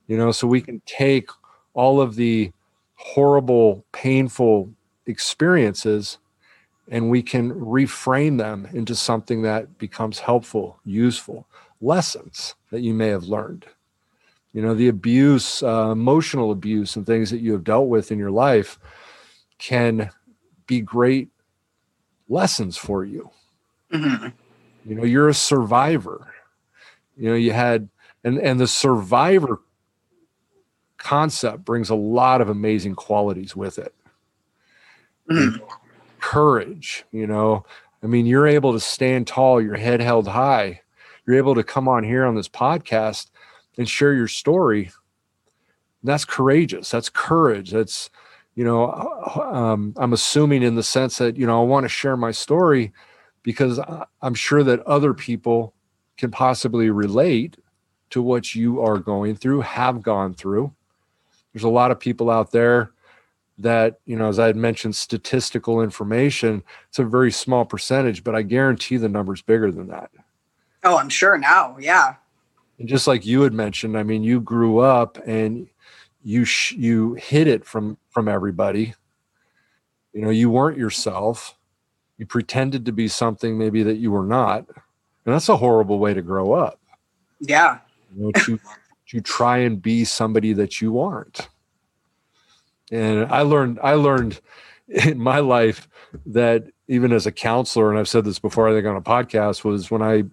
[0.08, 1.30] You know, so we can take
[1.74, 2.52] all of the
[2.96, 4.70] horrible, painful
[5.06, 6.20] experiences
[6.90, 11.48] and we can reframe them into something that becomes helpful, useful
[11.82, 13.66] lessons that you may have learned
[14.54, 18.18] you know the abuse uh, emotional abuse and things that you have dealt with in
[18.20, 18.80] your life
[19.63, 20.12] can
[20.67, 21.30] be great
[22.28, 23.30] lessons for you.
[23.91, 24.30] Mm-hmm.
[24.86, 26.34] you know you're a survivor.
[27.15, 27.89] You know you had
[28.23, 29.60] and and the survivor
[30.97, 33.93] concept brings a lot of amazing qualities with it.
[35.30, 35.63] Mm-hmm.
[36.19, 37.65] courage you know.
[38.02, 40.82] I mean you're able to stand tall your head held high.
[41.26, 43.30] You're able to come on here on this podcast
[43.78, 44.91] and share your story.
[46.04, 46.89] That's courageous.
[46.91, 47.71] That's courage.
[47.71, 48.10] That's
[48.56, 48.92] you know
[49.54, 52.92] um, i'm assuming in the sense that you know i want to share my story
[53.42, 53.80] because
[54.22, 55.74] i'm sure that other people
[56.18, 57.58] can possibly relate
[58.13, 60.72] to what you are going through have gone through.
[61.52, 62.92] There's a lot of people out there
[63.60, 68.34] that you know as i had mentioned statistical information it's a very small percentage but
[68.34, 70.10] i guarantee the number's bigger than that.
[70.84, 72.16] Oh i'm sure now yeah.
[72.80, 75.68] And just like you had mentioned i mean you grew up and
[76.24, 78.94] you sh- you hid it from from everybody.
[80.14, 81.56] You know you weren't yourself.
[82.18, 84.68] You pretended to be something maybe that you were not.
[85.26, 86.80] And that's a horrible way to grow up.
[87.40, 87.80] Yeah.
[88.16, 88.60] You know to
[89.08, 91.48] to try and be somebody that you aren't.
[92.92, 94.40] And i learned i learned
[94.88, 95.88] in my life
[96.26, 99.64] that even as a counselor and i've said this before i think on a podcast
[99.64, 100.24] was when i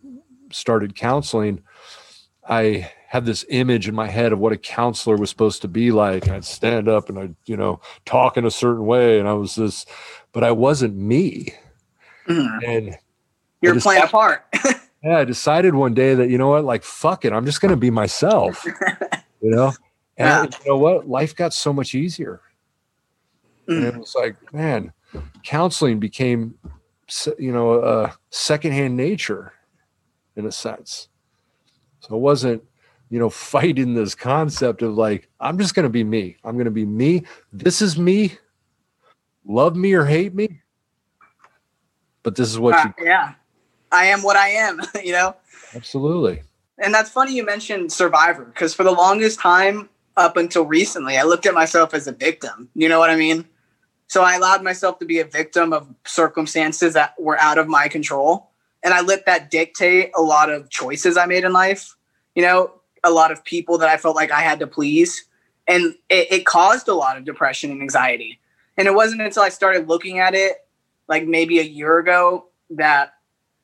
[0.53, 1.63] started counseling
[2.51, 5.91] I had this image in my head of what a counselor was supposed to be
[5.91, 6.27] like.
[6.27, 9.19] And I'd stand up and I'd, you know, talk in a certain way.
[9.19, 9.85] And I was this,
[10.31, 11.53] but I wasn't me.
[12.29, 12.61] Mm.
[12.65, 12.99] And
[13.61, 14.47] you're decided, playing a part.
[15.03, 15.19] yeah.
[15.19, 17.33] I decided one day that, you know what, like, fuck it.
[17.33, 18.65] I'm just going to be myself,
[19.43, 19.73] you know?
[20.17, 20.59] And yeah.
[20.65, 21.09] you know what?
[21.09, 22.41] Life got so much easier.
[23.67, 23.77] Mm.
[23.77, 24.93] And it was like, man,
[25.43, 26.55] counseling became,
[27.41, 29.53] you know, a secondhand nature
[30.37, 31.09] in a sense.
[31.99, 32.63] So it wasn't,
[33.11, 36.37] you know, fighting this concept of like, I'm just going to be me.
[36.45, 37.25] I'm going to be me.
[37.53, 38.39] This is me.
[39.45, 40.63] Love me or hate me.
[42.23, 43.07] But this is what uh, you.
[43.07, 43.35] Yeah.
[43.93, 45.35] I am what I am, you know?
[45.75, 46.43] Absolutely.
[46.79, 51.25] And that's funny you mentioned Survivor because for the longest time up until recently, I
[51.25, 52.71] looked at myself as a victim.
[52.75, 53.47] You know what I mean?
[54.07, 57.89] So I allowed myself to be a victim of circumstances that were out of my
[57.89, 58.51] control
[58.83, 61.97] and I let that dictate a lot of choices I made in life.
[62.35, 65.27] You know, a lot of people that I felt like I had to please.
[65.67, 68.41] And it, it caused a lot of depression and anxiety.
[68.77, 70.57] And it wasn't until I started looking at it
[71.09, 73.15] like maybe a year ago that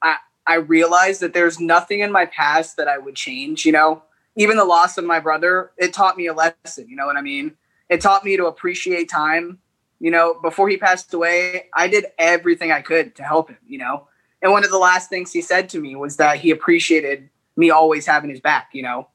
[0.02, 4.02] I I realized that there's nothing in my past that I would change, you know.
[4.36, 7.22] Even the loss of my brother, it taught me a lesson, you know what I
[7.22, 7.56] mean?
[7.88, 9.58] It taught me to appreciate time.
[9.98, 13.78] You know, before he passed away, I did everything I could to help him, you
[13.78, 14.08] know.
[14.42, 17.70] And one of the last things he said to me was that he appreciated me
[17.70, 19.08] always having his back, you know.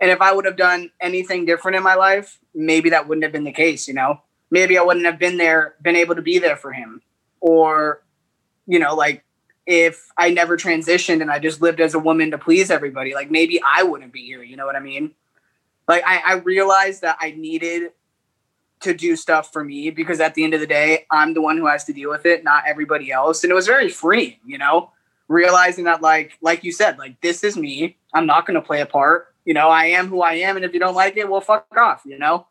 [0.00, 3.32] And if I would have done anything different in my life, maybe that wouldn't have
[3.32, 4.20] been the case, you know.
[4.50, 7.02] Maybe I wouldn't have been there, been able to be there for him.
[7.40, 8.02] Or,
[8.66, 9.24] you know, like
[9.66, 13.30] if I never transitioned and I just lived as a woman to please everybody, like
[13.30, 14.42] maybe I wouldn't be here.
[14.42, 15.12] You know what I mean?
[15.86, 17.92] Like I, I realized that I needed
[18.80, 21.58] to do stuff for me because at the end of the day, I'm the one
[21.58, 23.44] who has to deal with it, not everybody else.
[23.44, 24.90] And it was very freeing, you know,
[25.28, 27.96] realizing that like like you said, like this is me.
[28.14, 29.29] I'm not gonna play a part.
[29.44, 31.66] You know, I am who I am, and if you don't like it, well fuck
[31.76, 32.46] off, you know?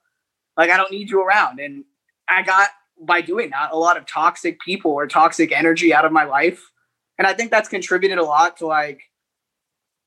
[0.57, 1.59] Like I don't need you around.
[1.59, 1.85] And
[2.27, 2.69] I got
[3.01, 6.69] by doing that a lot of toxic people or toxic energy out of my life
[7.19, 9.01] and I think that's contributed a lot to like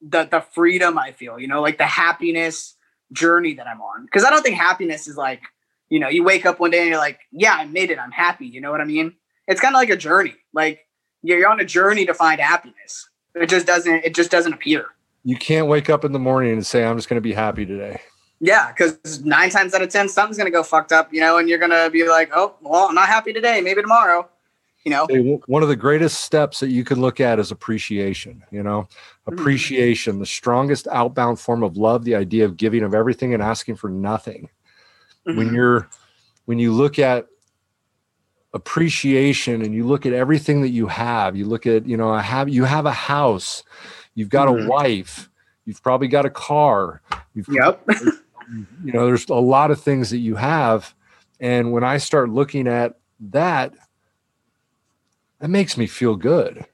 [0.00, 2.74] the the freedom I feel, you know, like the happiness
[3.12, 4.06] journey that I'm on.
[4.06, 5.42] Because I don't think happiness is like,
[5.90, 8.10] you know, you wake up one day and you're like, yeah, I made it, I'm
[8.10, 8.46] happy.
[8.46, 9.14] You know what I mean?
[9.46, 10.34] It's kind of like a journey.
[10.54, 10.86] Like
[11.22, 13.10] you're on a journey to find happiness.
[13.34, 14.04] It just doesn't.
[14.04, 14.86] It just doesn't appear.
[15.24, 17.64] You can't wake up in the morning and say, "I'm just going to be happy
[17.64, 18.00] today."
[18.40, 21.38] Yeah, because nine times out of ten, something's going to go fucked up, you know,
[21.38, 23.60] and you're going to be like, "Oh, well, I'm not happy today.
[23.60, 24.28] Maybe tomorrow."
[24.84, 25.06] you know
[25.46, 29.34] one of the greatest steps that you can look at is appreciation you know mm-hmm.
[29.34, 33.76] appreciation the strongest outbound form of love the idea of giving of everything and asking
[33.76, 34.48] for nothing
[35.26, 35.36] mm-hmm.
[35.36, 35.88] when you're
[36.46, 37.26] when you look at
[38.54, 42.20] appreciation and you look at everything that you have you look at you know i
[42.20, 43.62] have you have a house
[44.14, 44.66] you've got mm-hmm.
[44.66, 45.28] a wife
[45.64, 47.00] you've probably got a car
[47.34, 47.82] you've yep
[48.84, 50.94] you know there's a lot of things that you have
[51.40, 53.74] and when i start looking at that
[55.42, 56.64] that makes me feel good.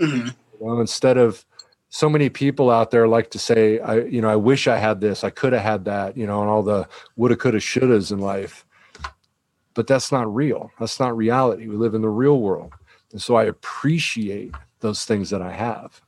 [0.00, 0.26] Mm-hmm.
[0.26, 1.46] You know, instead of
[1.90, 5.00] so many people out there like to say, I, you know, I wish I had
[5.00, 8.18] this, I could have had that, you know, and all the woulda, coulda, shouldas in
[8.18, 8.66] life.
[9.74, 10.72] But that's not real.
[10.80, 11.68] That's not reality.
[11.68, 12.72] We live in the real world.
[13.12, 16.02] And so I appreciate those things that I have.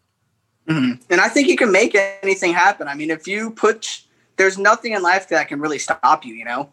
[0.68, 1.02] Mm-hmm.
[1.10, 2.88] And I think you can make anything happen.
[2.88, 4.02] I mean, if you put,
[4.36, 6.70] there's nothing in life that can really stop you, you know?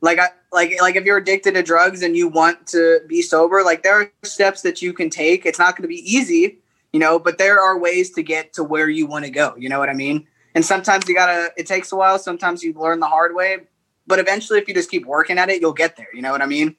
[0.00, 3.62] like I like like if you're addicted to drugs and you want to be sober,
[3.62, 5.44] like there are steps that you can take.
[5.44, 6.58] It's not going to be easy,
[6.92, 9.54] you know, but there are ways to get to where you want to go.
[9.58, 10.26] You know what I mean?
[10.54, 11.50] And sometimes you gotta.
[11.56, 12.18] It takes a while.
[12.18, 13.58] Sometimes you learn the hard way,
[14.06, 16.08] but eventually, if you just keep working at it, you'll get there.
[16.14, 16.76] You know what I mean?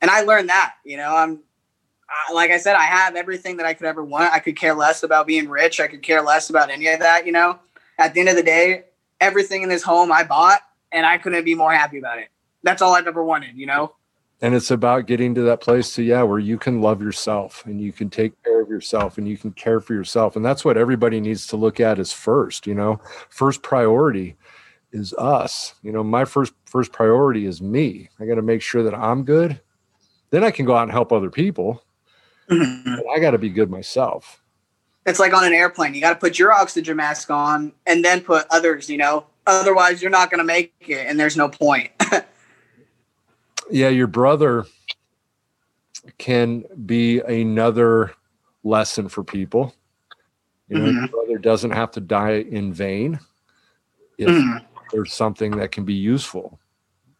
[0.00, 0.74] And I learned that.
[0.84, 1.40] You know, I'm
[2.32, 4.32] like I said, I have everything that I could ever want.
[4.32, 5.80] I could care less about being rich.
[5.80, 7.26] I could care less about any of that.
[7.26, 7.58] You know,
[7.98, 8.84] at the end of the day,
[9.20, 12.28] everything in this home I bought and I couldn't be more happy about it.
[12.62, 13.94] That's all I've ever wanted, you know?
[14.40, 17.80] And it's about getting to that place to, yeah, where you can love yourself and
[17.80, 20.34] you can take care of yourself and you can care for yourself.
[20.34, 24.36] And that's what everybody needs to look at as first, you know, first priority
[24.90, 25.74] is us.
[25.82, 28.08] You know, my first first priority is me.
[28.18, 29.60] I got to make sure that I'm good.
[30.30, 31.84] Then I can go out and help other people.
[32.52, 34.42] I got to be good myself.
[35.04, 35.94] It's like on an airplane.
[35.94, 40.00] You got to put your oxygen mask on and then put others, you know, Otherwise,
[40.00, 41.90] you're not going to make it, and there's no point.
[43.70, 44.66] yeah, your brother
[46.18, 48.12] can be another
[48.62, 49.74] lesson for people.
[50.68, 50.98] You know, mm-hmm.
[50.98, 53.18] your brother doesn't have to die in vain
[54.16, 54.64] if mm-hmm.
[54.92, 56.60] there's something that can be useful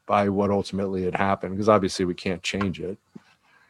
[0.06, 2.98] by what ultimately had happened, because obviously we can't change it.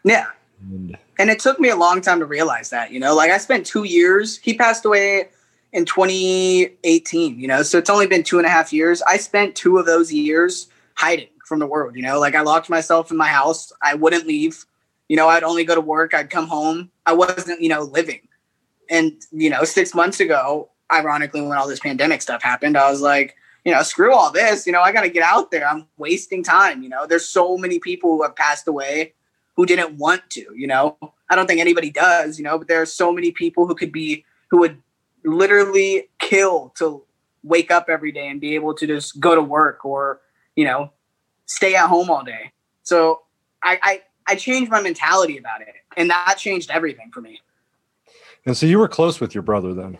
[0.04, 0.26] Yeah.
[0.70, 3.38] And, and it took me a long time to realize that, you know, like I
[3.38, 5.28] spent two years, he passed away
[5.72, 9.02] in 2018, you know, so it's only been two and a half years.
[9.02, 12.70] I spent two of those years hiding from the world, you know, like I locked
[12.70, 13.72] myself in my house.
[13.82, 14.64] I wouldn't leave.
[15.08, 16.90] You know, I'd only go to work, I'd come home.
[17.04, 18.20] I wasn't, you know, living.
[18.88, 23.00] And, you know, six months ago, ironically, when all this pandemic stuff happened, I was
[23.00, 24.66] like, you know, screw all this.
[24.66, 25.66] You know, I got to get out there.
[25.66, 26.82] I'm wasting time.
[26.82, 29.14] You know, there's so many people who have passed away
[29.62, 30.98] who didn't want to, you know.
[31.30, 33.92] I don't think anybody does, you know, but there are so many people who could
[33.92, 34.82] be, who would
[35.24, 37.04] literally kill to
[37.44, 40.20] wake up every day and be able to just go to work or
[40.56, 40.90] you know
[41.46, 42.50] stay at home all day.
[42.82, 43.22] So
[43.62, 47.40] i i, I changed my mentality about it and that changed everything for me.
[48.44, 49.96] And so you were close with your brother then?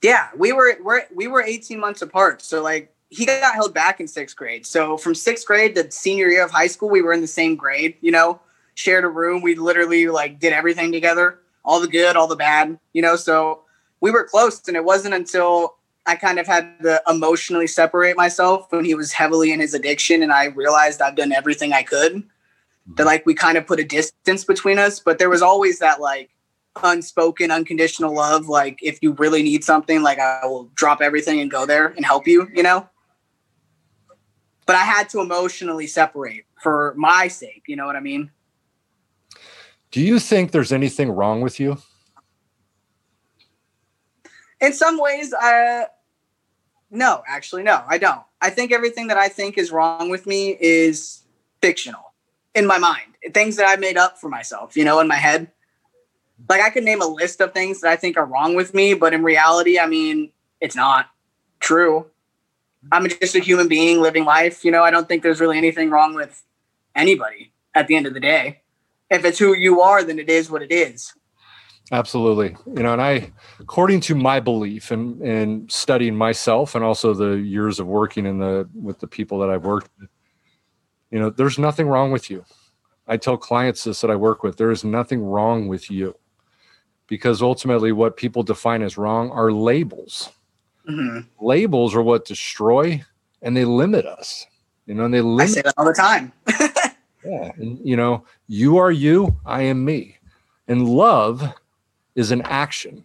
[0.00, 4.00] Yeah we were we're, we were 18 months apart so like he got held back
[4.00, 4.64] in sixth grade.
[4.64, 7.54] So from sixth grade to senior year of high school we were in the same
[7.54, 8.40] grade you know
[8.74, 12.78] shared a room we literally like did everything together all the good all the bad
[12.92, 13.62] you know so
[14.00, 18.66] we were close and it wasn't until I kind of had to emotionally separate myself
[18.70, 22.14] when he was heavily in his addiction, and I realized I've done everything I could.
[22.14, 22.22] That
[22.96, 23.06] mm-hmm.
[23.06, 26.30] like we kind of put a distance between us, but there was always that like
[26.82, 28.48] unspoken, unconditional love.
[28.48, 32.04] Like if you really need something, like I will drop everything and go there and
[32.04, 32.48] help you.
[32.52, 32.88] You know.
[34.66, 37.62] But I had to emotionally separate for my sake.
[37.66, 38.30] You know what I mean?
[39.92, 41.78] Do you think there's anything wrong with you?
[44.62, 45.84] in some ways i
[46.90, 48.22] no actually no i don't.
[48.40, 51.22] I think everything that i think is wrong with me is
[51.60, 52.14] fictional
[52.54, 55.50] in my mind things that i made up for myself you know in my head.
[56.48, 58.94] Like i could name a list of things that i think are wrong with me
[58.94, 60.30] but in reality i mean
[60.60, 61.10] it's not
[61.58, 62.06] true.
[62.90, 65.90] I'm just a human being living life you know i don't think there's really anything
[65.90, 66.42] wrong with
[66.94, 68.61] anybody at the end of the day
[69.12, 71.12] if it's who you are then it is what it is
[71.90, 72.56] Absolutely.
[72.74, 77.32] You know, and I, according to my belief and and studying myself and also the
[77.34, 80.08] years of working in the with the people that I've worked with,
[81.10, 82.44] you know, there's nothing wrong with you.
[83.06, 86.16] I tell clients this that I work with, there is nothing wrong with you.
[87.08, 90.30] Because ultimately what people define as wrong are labels.
[90.88, 91.46] Mm-hmm.
[91.46, 93.04] Labels are what destroy
[93.42, 94.46] and they limit us.
[94.86, 96.32] You know, and they limit I say that all the time.
[97.24, 97.52] yeah.
[97.56, 100.16] And you know, you are you, I am me.
[100.68, 101.54] And love
[102.14, 103.04] is an action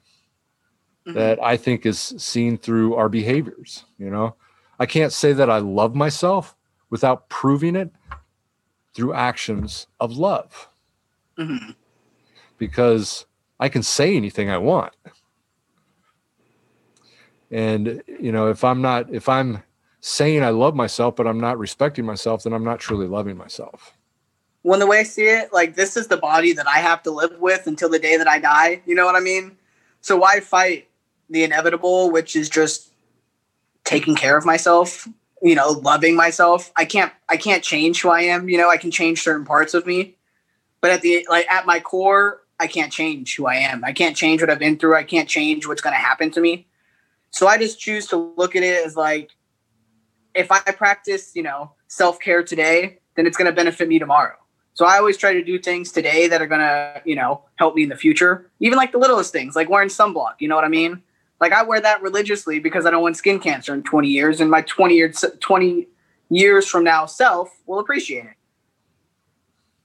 [1.06, 1.18] mm-hmm.
[1.18, 3.86] that I think is seen through our behaviors.
[3.98, 4.36] You know,
[4.80, 6.56] I can't say that I love myself
[6.90, 7.92] without proving it
[8.94, 10.70] through actions of love.
[11.38, 11.72] Mm-hmm.
[12.58, 13.26] Because
[13.60, 14.94] I can say anything I want.
[17.52, 19.64] And, you know, if I'm not, if I'm
[20.02, 23.97] saying I love myself, but I'm not respecting myself, then I'm not truly loving myself
[24.64, 27.12] when the way I see it, like this is the body that I have to
[27.12, 28.82] live with until the day that I die.
[28.86, 29.58] You know what I mean?
[30.02, 30.88] So why fight
[31.30, 32.92] the inevitable, which is just
[33.84, 35.08] taking care of myself,
[35.42, 36.72] you know, loving myself.
[36.76, 39.74] I can't I can't change who I am, you know, I can change certain parts
[39.74, 40.16] of me.
[40.82, 43.84] But at the like at my core, I can't change who I am.
[43.86, 44.96] I can't change what I've been through.
[44.96, 46.68] I can't change what's going to happen to me.
[47.30, 49.32] So I just choose to look at it as like
[50.34, 54.36] if I practice, you know, self-care today, then it's going to benefit me tomorrow.
[54.78, 57.82] So I always try to do things today that are gonna, you know, help me
[57.82, 58.52] in the future.
[58.60, 60.36] Even like the littlest things, like wearing sunblock.
[60.38, 61.02] You know what I mean?
[61.42, 64.52] Like I wear that religiously because I don't want skin cancer in 20 years, and
[64.52, 65.88] my 20 years 20
[66.30, 68.36] years from now self will appreciate it.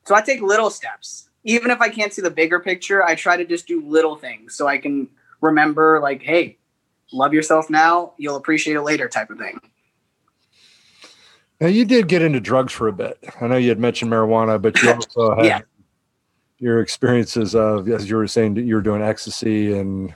[0.04, 1.30] So I take little steps.
[1.44, 4.54] Even if I can't see the bigger picture, I try to just do little things
[4.54, 5.08] so I can
[5.40, 6.58] remember, like, hey,
[7.14, 9.58] love yourself now, you'll appreciate it later, type of thing.
[11.62, 13.22] Now you did get into drugs for a bit.
[13.40, 15.60] I know you had mentioned marijuana, but you also had yeah.
[16.58, 20.12] your experiences of, as you were saying, you were doing ecstasy and.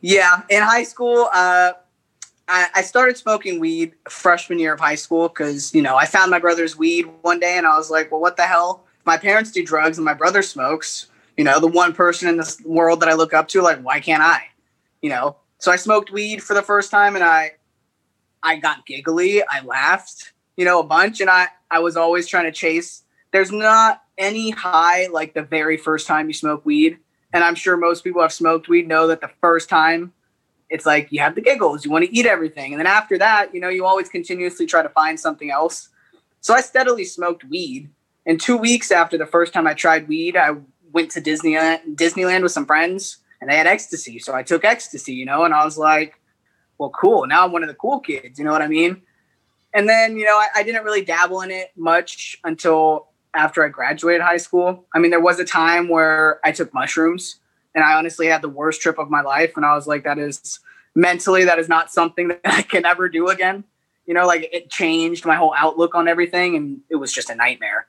[0.00, 1.74] Yeah, in high school, uh,
[2.48, 6.32] I, I started smoking weed freshman year of high school because you know I found
[6.32, 8.82] my brother's weed one day and I was like, well, what the hell?
[9.04, 11.06] My parents do drugs and my brother smokes.
[11.36, 14.00] You know, the one person in this world that I look up to, like, why
[14.00, 14.42] can't I?
[15.02, 17.52] You know, so I smoked weed for the first time and I
[18.42, 19.42] I got giggly.
[19.42, 21.20] I laughed, you know, a bunch.
[21.20, 23.02] And I, I was always trying to chase.
[23.32, 26.98] There's not any high like the very first time you smoke weed.
[27.32, 30.12] And I'm sure most people have smoked weed know that the first time
[30.68, 32.72] it's like you have the giggles, you want to eat everything.
[32.72, 35.88] And then after that, you know, you always continuously try to find something else.
[36.40, 37.90] So I steadily smoked weed.
[38.24, 40.56] And two weeks after the first time I tried weed, I
[40.92, 44.18] went to Disneyland, Disneyland with some friends and they had ecstasy.
[44.18, 46.19] So I took ecstasy, you know, and I was like,
[46.80, 47.26] well, cool.
[47.26, 48.38] Now I'm one of the cool kids.
[48.38, 49.02] You know what I mean?
[49.74, 53.68] And then, you know, I, I didn't really dabble in it much until after I
[53.68, 54.86] graduated high school.
[54.94, 57.36] I mean, there was a time where I took mushrooms
[57.74, 59.52] and I honestly had the worst trip of my life.
[59.56, 60.58] And I was like, that is
[60.94, 63.64] mentally, that is not something that I can ever do again.
[64.06, 67.34] You know, like it changed my whole outlook on everything and it was just a
[67.34, 67.88] nightmare.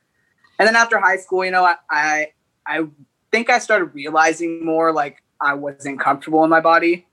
[0.60, 2.28] And then after high school, you know, I, I,
[2.68, 2.88] I
[3.32, 7.08] think I started realizing more like I wasn't comfortable in my body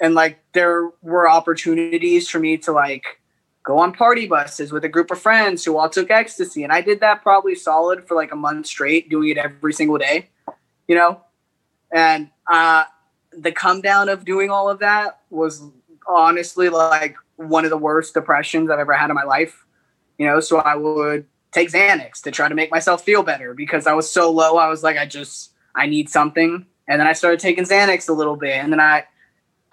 [0.00, 3.20] and like there were opportunities for me to like
[3.62, 6.80] go on party buses with a group of friends who all took ecstasy and i
[6.80, 10.28] did that probably solid for like a month straight doing it every single day
[10.90, 11.20] you know?
[11.92, 12.84] And uh
[13.32, 15.62] the come down of doing all of that was
[16.08, 19.64] honestly like one of the worst depressions i've ever had in my life
[20.18, 20.40] you know?
[20.40, 24.10] So i would take xanax to try to make myself feel better because i was
[24.10, 26.66] so low i was like i just i need something.
[26.88, 29.04] And then i started taking xanax a little bit and then i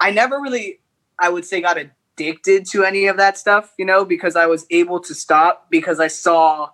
[0.00, 0.80] I never really,
[1.18, 4.66] I would say, got addicted to any of that stuff, you know, because I was
[4.70, 6.70] able to stop because I saw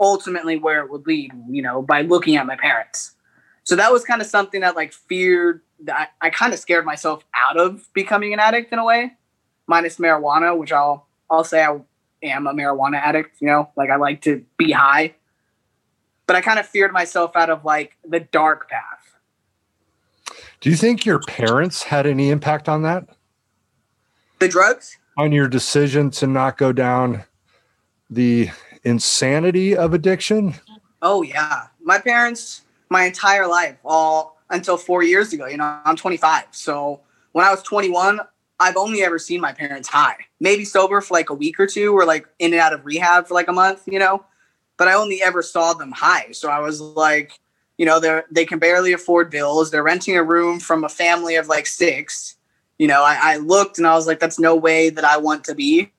[0.00, 3.12] ultimately where it would lead, you know, by looking at my parents.
[3.64, 6.84] So that was kind of something that like feared that I, I kind of scared
[6.84, 9.12] myself out of becoming an addict in a way,
[9.66, 11.78] minus marijuana, which I'll I'll say I
[12.22, 13.40] am a marijuana addict.
[13.40, 15.14] You know, like I like to be high,
[16.26, 19.01] but I kind of feared myself out of like the dark path.
[20.62, 23.08] Do you think your parents had any impact on that?
[24.38, 24.96] The drugs?
[25.18, 27.24] On your decision to not go down
[28.08, 28.48] the
[28.84, 30.54] insanity of addiction?
[31.02, 31.66] Oh yeah.
[31.82, 36.44] My parents my entire life, all until 4 years ago, you know, I'm 25.
[36.52, 37.00] So
[37.32, 38.20] when I was 21,
[38.60, 40.16] I've only ever seen my parents high.
[40.38, 43.26] Maybe sober for like a week or two or like in and out of rehab
[43.26, 44.24] for like a month, you know.
[44.76, 46.30] But I only ever saw them high.
[46.30, 47.32] So I was like,
[47.78, 49.70] you know, they're they can barely afford bills.
[49.70, 52.36] They're renting a room from a family of like six.
[52.78, 55.44] You know, I, I looked and I was like, that's no way that I want
[55.44, 55.92] to be.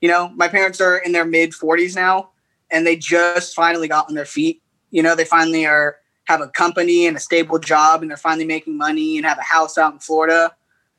[0.00, 2.30] You know, my parents are in their mid 40s now
[2.70, 4.62] and they just finally got on their feet.
[4.90, 8.46] You know, they finally are have a company and a stable job and they're finally
[8.46, 10.54] making money and have a house out in Florida.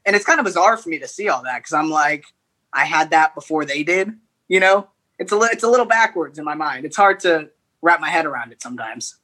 [0.06, 2.26] And it's kind of bizarre for me to see all that because I'm like,
[2.74, 4.14] I had that before they did.
[4.48, 4.88] You know,
[5.20, 6.86] it's a li- it's a little backwards in my mind.
[6.86, 7.50] It's hard to
[7.82, 9.18] wrap my head around it sometimes.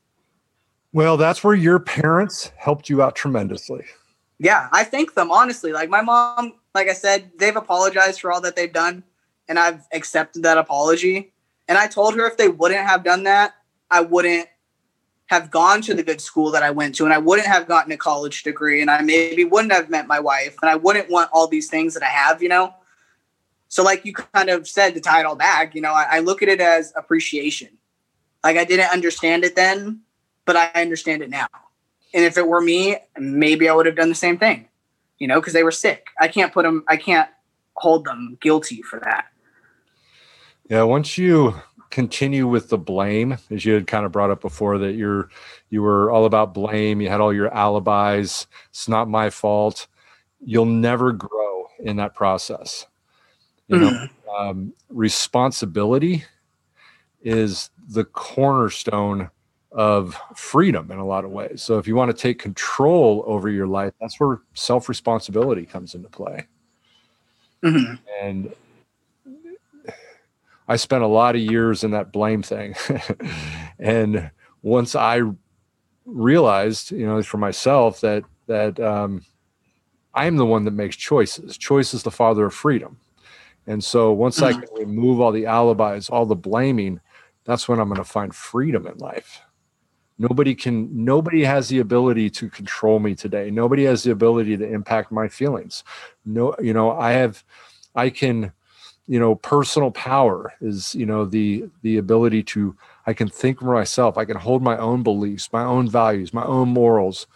[0.93, 3.83] Well, that's where your parents helped you out tremendously.
[4.39, 5.73] Yeah, I thank them honestly.
[5.73, 9.03] Like my mom, like I said, they've apologized for all that they've done,
[9.47, 11.33] and I've accepted that apology.
[11.67, 13.55] And I told her if they wouldn't have done that,
[13.89, 14.47] I wouldn't
[15.27, 17.91] have gone to the good school that I went to and I wouldn't have gotten
[17.91, 21.29] a college degree and I maybe wouldn't have met my wife and I wouldn't want
[21.33, 22.73] all these things that I have, you know?
[23.69, 26.19] So, like you kind of said to tie it all back, you know, I, I
[26.19, 27.69] look at it as appreciation.
[28.43, 30.01] Like I didn't understand it then,
[30.45, 31.47] but I understand it now.
[32.13, 34.67] And if it were me, maybe I would have done the same thing,
[35.17, 36.07] you know, because they were sick.
[36.19, 37.29] I can't put them, I can't
[37.75, 39.25] hold them guilty for that.
[40.69, 40.83] Yeah.
[40.83, 41.55] Once you
[41.93, 45.29] continue with the blame as you had kind of brought up before that you're
[45.69, 49.85] you were all about blame you had all your alibis it's not my fault
[50.43, 52.87] you'll never grow in that process
[53.67, 54.09] you know mm.
[54.35, 56.23] um, responsibility
[57.21, 59.29] is the cornerstone
[59.73, 63.49] of freedom in a lot of ways so if you want to take control over
[63.49, 66.45] your life that's where self-responsibility comes into play
[67.63, 67.95] mm-hmm.
[68.21, 68.53] and
[70.67, 72.75] I spent a lot of years in that blame thing.
[73.79, 75.21] and once I
[76.05, 79.23] realized, you know, for myself that that um,
[80.13, 81.57] I'm the one that makes choices.
[81.57, 82.97] Choice is the father of freedom.
[83.67, 84.57] And so once mm-hmm.
[84.57, 86.99] I can remove all the alibis, all the blaming,
[87.45, 89.41] that's when I'm going to find freedom in life.
[90.17, 93.49] Nobody can nobody has the ability to control me today.
[93.49, 95.83] Nobody has the ability to impact my feelings.
[96.25, 97.43] No, you know, I have
[97.95, 98.51] I can
[99.07, 103.73] you know personal power is you know the the ability to i can think for
[103.73, 107.27] myself i can hold my own beliefs my own values my own morals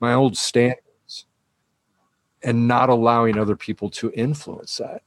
[0.00, 1.24] my own standards
[2.42, 5.02] and not allowing other people to influence that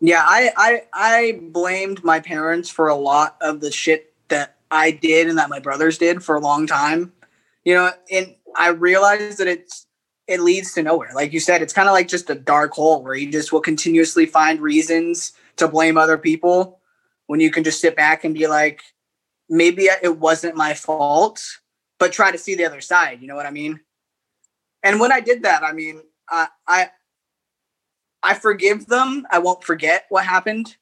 [0.00, 4.90] yeah i i i blamed my parents for a lot of the shit that i
[4.90, 7.12] did and that my brothers did for a long time
[7.64, 9.86] you know and i realized that it's
[10.26, 11.10] it leads to nowhere.
[11.14, 13.60] Like you said, it's kind of like just a dark hole where you just will
[13.60, 16.80] continuously find reasons to blame other people
[17.26, 18.82] when you can just sit back and be like,
[19.48, 21.40] maybe it wasn't my fault,
[21.98, 23.20] but try to see the other side.
[23.20, 23.80] You know what I mean?
[24.82, 26.90] And when I did that, I mean, I, I,
[28.22, 29.26] I forgive them.
[29.30, 30.76] I won't forget what happened,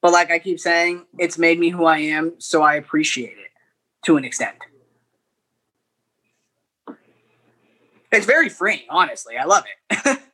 [0.00, 3.50] but like I keep saying, it's made me who I am, so I appreciate it
[4.04, 4.56] to an extent.
[8.12, 9.36] It's very freeing, honestly.
[9.36, 10.18] I love it.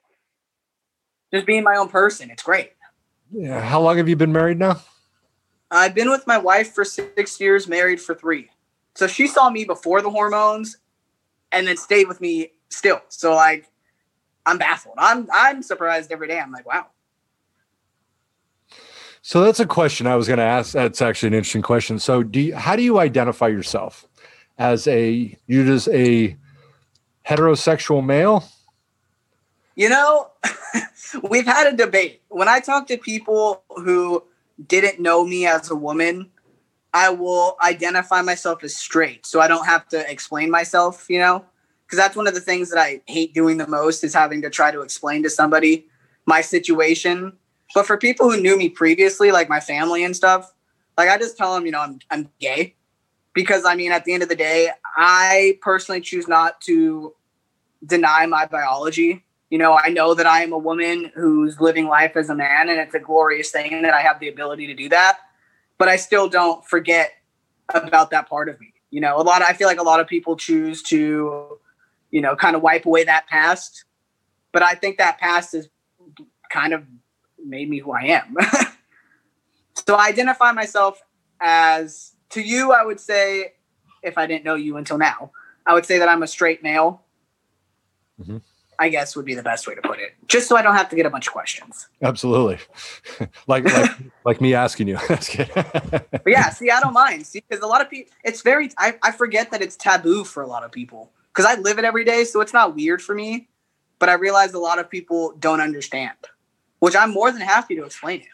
[1.32, 2.72] Just being my own person, it's great.
[3.30, 3.60] Yeah.
[3.60, 4.80] How long have you been married now?
[5.70, 8.50] I've been with my wife for six years, married for three.
[8.94, 10.78] So she saw me before the hormones
[11.52, 13.02] and then stayed with me still.
[13.08, 13.68] So like
[14.46, 14.94] I'm baffled.
[14.96, 16.38] I'm I'm surprised every day.
[16.38, 16.86] I'm like, wow.
[19.26, 20.72] So that's a question I was going to ask.
[20.72, 21.98] That's actually an interesting question.
[21.98, 24.06] So do you, how do you identify yourself
[24.56, 26.36] as a you just a
[27.28, 28.44] heterosexual male?
[29.74, 30.30] You know,
[31.28, 32.22] we've had a debate.
[32.28, 34.22] When I talk to people who
[34.64, 36.30] didn't know me as a woman,
[36.94, 41.44] I will identify myself as straight so I don't have to explain myself, you know?
[41.84, 44.50] Because that's one of the things that I hate doing the most is having to
[44.50, 45.88] try to explain to somebody
[46.26, 47.32] my situation.
[47.76, 50.54] But for people who knew me previously, like my family and stuff,
[50.96, 52.74] like I just tell them, you know, I'm I'm gay
[53.34, 57.14] because I mean, at the end of the day, I personally choose not to
[57.84, 59.26] deny my biology.
[59.50, 62.70] You know, I know that I am a woman who's living life as a man,
[62.70, 65.18] and it's a glorious thing that I have the ability to do that.
[65.76, 67.10] But I still don't forget
[67.74, 68.72] about that part of me.
[68.88, 71.58] You know, a lot of, I feel like a lot of people choose to,
[72.10, 73.84] you know, kind of wipe away that past.
[74.50, 75.68] But I think that past is
[76.50, 76.82] kind of
[77.48, 78.36] made me who I am.
[79.86, 81.02] so I identify myself
[81.40, 83.54] as to you, I would say,
[84.02, 85.32] if I didn't know you until now,
[85.66, 87.02] I would say that I'm a straight male.
[88.20, 88.38] Mm-hmm.
[88.78, 90.90] I guess would be the best way to put it, just so I don't have
[90.90, 91.88] to get a bunch of questions.
[92.02, 92.58] Absolutely,
[93.46, 93.90] like like
[94.24, 94.98] like me asking you.
[95.08, 97.26] but yeah, see, I don't mind.
[97.26, 98.70] See, because a lot of people, it's very.
[98.76, 101.86] I, I forget that it's taboo for a lot of people because I live it
[101.86, 103.48] every day, so it's not weird for me.
[103.98, 106.16] But I realize a lot of people don't understand,
[106.80, 108.26] which I'm more than happy to explain it.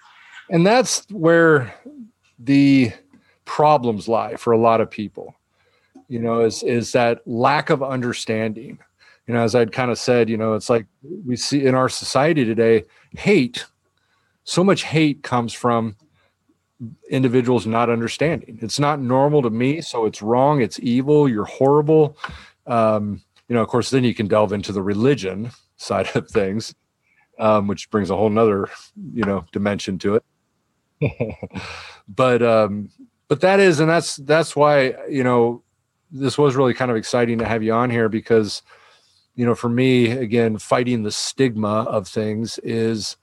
[0.50, 1.74] And that's where
[2.38, 2.92] the
[3.44, 5.34] problems lie for a lot of people
[6.12, 8.78] you know is is that lack of understanding.
[9.26, 10.84] You know as i'd kind of said you know it's like
[11.24, 12.84] we see in our society today
[13.16, 13.66] hate
[14.44, 15.96] so much hate comes from
[17.08, 18.58] individuals not understanding.
[18.60, 22.18] It's not normal to me so it's wrong it's evil you're horrible.
[22.66, 26.74] Um, you know of course then you can delve into the religion side of things
[27.42, 28.68] um, which brings a whole nother
[29.12, 30.24] you know dimension to it.
[32.08, 32.90] But um
[33.28, 35.62] but that is and that's that's why you know
[36.10, 38.60] this was really kind of exciting to have you on here because
[39.36, 43.16] you know for me again fighting the stigma of things is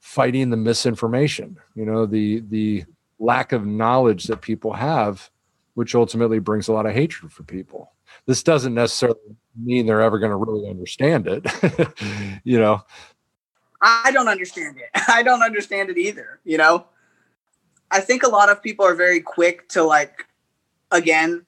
[0.00, 2.84] fighting the misinformation you know the the
[3.20, 5.30] lack of knowledge that people have
[5.74, 7.92] which ultimately brings a lot of hatred for people.
[8.26, 9.18] This doesn't necessarily
[9.60, 11.46] mean they're ever going to really understand it
[12.44, 12.82] you know
[13.82, 16.86] i don't understand it i don't understand it either you know
[17.92, 20.26] I think a lot of people are very quick to like,
[20.90, 21.44] again,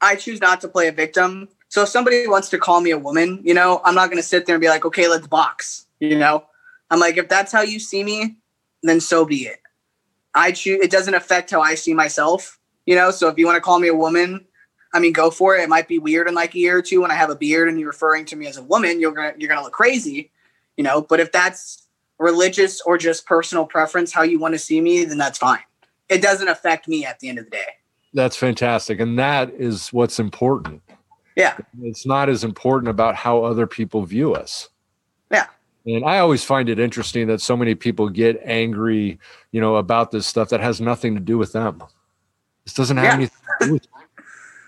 [0.00, 1.48] I choose not to play a victim.
[1.68, 4.28] So if somebody wants to call me a woman, you know, I'm not going to
[4.28, 5.86] sit there and be like, okay, let's box.
[6.00, 6.44] You know,
[6.90, 8.36] I'm like, if that's how you see me,
[8.82, 9.60] then so be it.
[10.34, 10.80] I choose.
[10.82, 12.58] It doesn't affect how I see myself.
[12.86, 14.44] You know, so if you want to call me a woman,
[14.92, 15.62] I mean, go for it.
[15.62, 17.68] It might be weird in like a year or two when I have a beard
[17.68, 19.00] and you're referring to me as a woman.
[19.00, 20.32] You're gonna you're gonna look crazy,
[20.76, 21.02] you know.
[21.02, 21.86] But if that's
[22.18, 25.60] religious or just personal preference, how you want to see me, then that's fine
[26.08, 27.66] it doesn't affect me at the end of the day.
[28.12, 29.00] That's fantastic.
[29.00, 30.82] And that is what's important.
[31.36, 31.56] Yeah.
[31.82, 34.68] It's not as important about how other people view us.
[35.30, 35.46] Yeah.
[35.86, 39.18] And I always find it interesting that so many people get angry,
[39.50, 41.82] you know, about this stuff that has nothing to do with them.
[42.64, 43.14] This doesn't have yeah.
[43.14, 44.24] anything to do with them,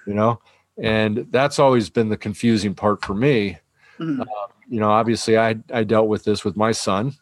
[0.06, 0.40] you know?
[0.78, 3.58] And that's always been the confusing part for me.
[3.98, 4.22] Mm-hmm.
[4.22, 4.24] Uh,
[4.68, 7.14] you know, obviously I, I dealt with this with my son,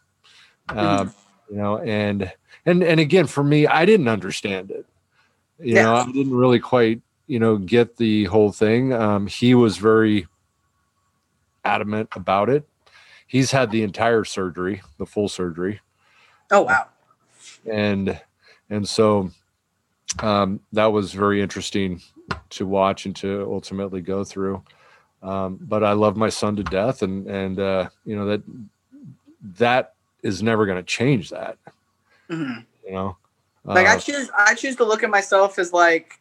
[0.69, 1.53] uh, mm-hmm.
[1.53, 2.31] you know, and
[2.65, 4.85] and and again for me i didn't understand it
[5.59, 5.83] you yeah.
[5.83, 10.27] know i didn't really quite you know get the whole thing um, he was very
[11.63, 12.67] adamant about it
[13.27, 15.79] he's had the entire surgery the full surgery
[16.51, 16.87] oh wow
[17.71, 18.19] and
[18.69, 19.29] and so
[20.19, 22.01] um, that was very interesting
[22.49, 24.63] to watch and to ultimately go through
[25.27, 28.41] um, but i love my son to death and and uh, you know that
[29.57, 31.57] that is never going to change that
[32.29, 32.61] Mm-hmm.
[32.85, 33.17] You know,
[33.63, 36.19] like uh, I choose I choose to look at myself as like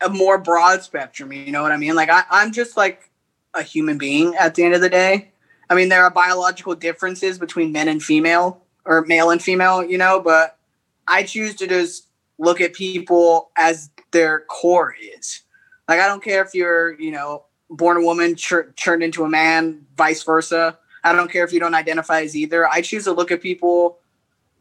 [0.00, 1.32] a more broad spectrum.
[1.32, 1.94] You know what I mean?
[1.94, 3.10] Like I, I'm just like
[3.54, 5.32] a human being at the end of the day.
[5.68, 9.98] I mean, there are biological differences between men and female or male and female, you
[9.98, 10.58] know, but
[11.06, 12.08] I choose to just
[12.38, 15.42] look at people as their core is.
[15.88, 19.86] Like, I don't care if you're, you know, born a woman, turned into a man,
[19.96, 20.78] vice versa.
[21.04, 22.68] I don't care if you don't identify as either.
[22.68, 23.98] I choose to look at people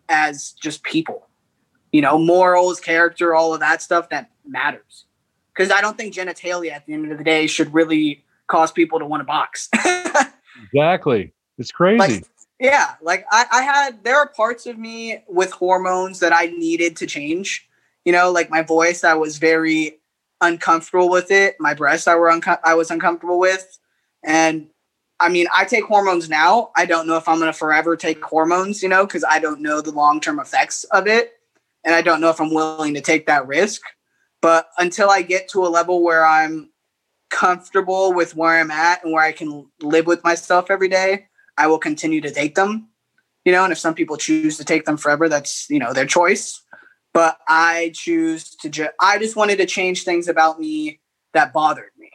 [0.07, 1.28] as just people.
[1.91, 5.05] You know, morals, character, all of that stuff that matters.
[5.53, 8.99] Because I don't think genitalia at the end of the day should really cause people
[8.99, 9.70] to want to box.
[10.64, 11.34] exactly.
[11.57, 11.97] It's crazy.
[11.97, 12.26] Like,
[12.60, 12.95] yeah.
[13.01, 17.07] Like I, I had, there are parts of me with hormones that I needed to
[17.07, 17.68] change.
[18.05, 19.99] You know, like my voice, I was very
[20.42, 21.56] uncomfortable with it.
[21.60, 23.80] My breasts, I were unco- I was uncomfortable with,
[24.24, 24.70] and
[25.20, 26.72] I mean, I take hormones now.
[26.78, 29.82] I don't know if I'm to forever take hormones, you know, because I don't know
[29.82, 31.34] the long term effects of it.
[31.84, 33.82] And I don't know if I'm willing to take that risk.
[34.42, 36.70] But until I get to a level where I'm
[37.30, 41.28] comfortable with where I'm at and where I can live with myself every day,
[41.58, 42.88] I will continue to take them.
[43.44, 46.06] You know, and if some people choose to take them forever, that's, you know, their
[46.06, 46.62] choice.
[47.20, 51.01] But I choose to just, I just wanted to change things about me
[51.34, 52.09] that bothered me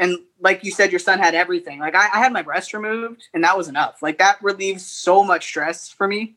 [0.00, 1.78] and like you said, your son had everything.
[1.78, 4.02] Like I, I had my breast removed, and that was enough.
[4.02, 6.36] Like that relieves so much stress for me.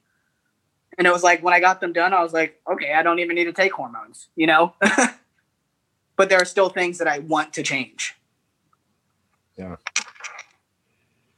[0.97, 3.19] And it was like when I got them done, I was like, okay, I don't
[3.19, 4.73] even need to take hormones, you know.
[6.17, 8.15] but there are still things that I want to change.
[9.57, 9.77] Yeah.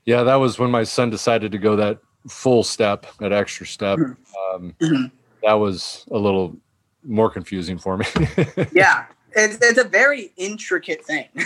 [0.04, 4.00] Yeah, that was when my son decided to go that full step, that extra step.
[4.00, 4.56] Mm-hmm.
[4.56, 5.06] Um, mm-hmm.
[5.46, 6.58] That was a little
[7.04, 8.06] more confusing for me.
[8.72, 11.28] yeah, it's, it's a very intricate thing.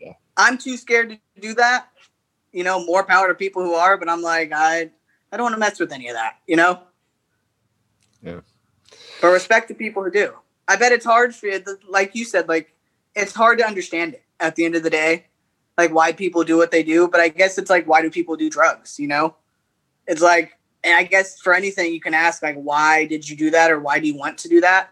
[0.00, 0.12] yeah.
[0.36, 1.88] I'm too scared to do that.
[2.52, 4.90] You know, more power to people who are, but I'm like, I
[5.32, 6.80] I don't want to mess with any of that, you know?
[8.22, 8.40] Yeah.
[9.20, 10.34] But respect to people who do.
[10.68, 12.74] I bet it's hard for you, like you said, like
[13.14, 15.26] it's hard to understand it at the end of the day,
[15.78, 17.08] like why people do what they do.
[17.08, 18.98] But I guess it's like, why do people do drugs?
[18.98, 19.36] You know,
[20.06, 20.55] it's like,
[20.86, 23.80] and I guess for anything you can ask, like, why did you do that, or
[23.80, 24.90] why do you want to do that?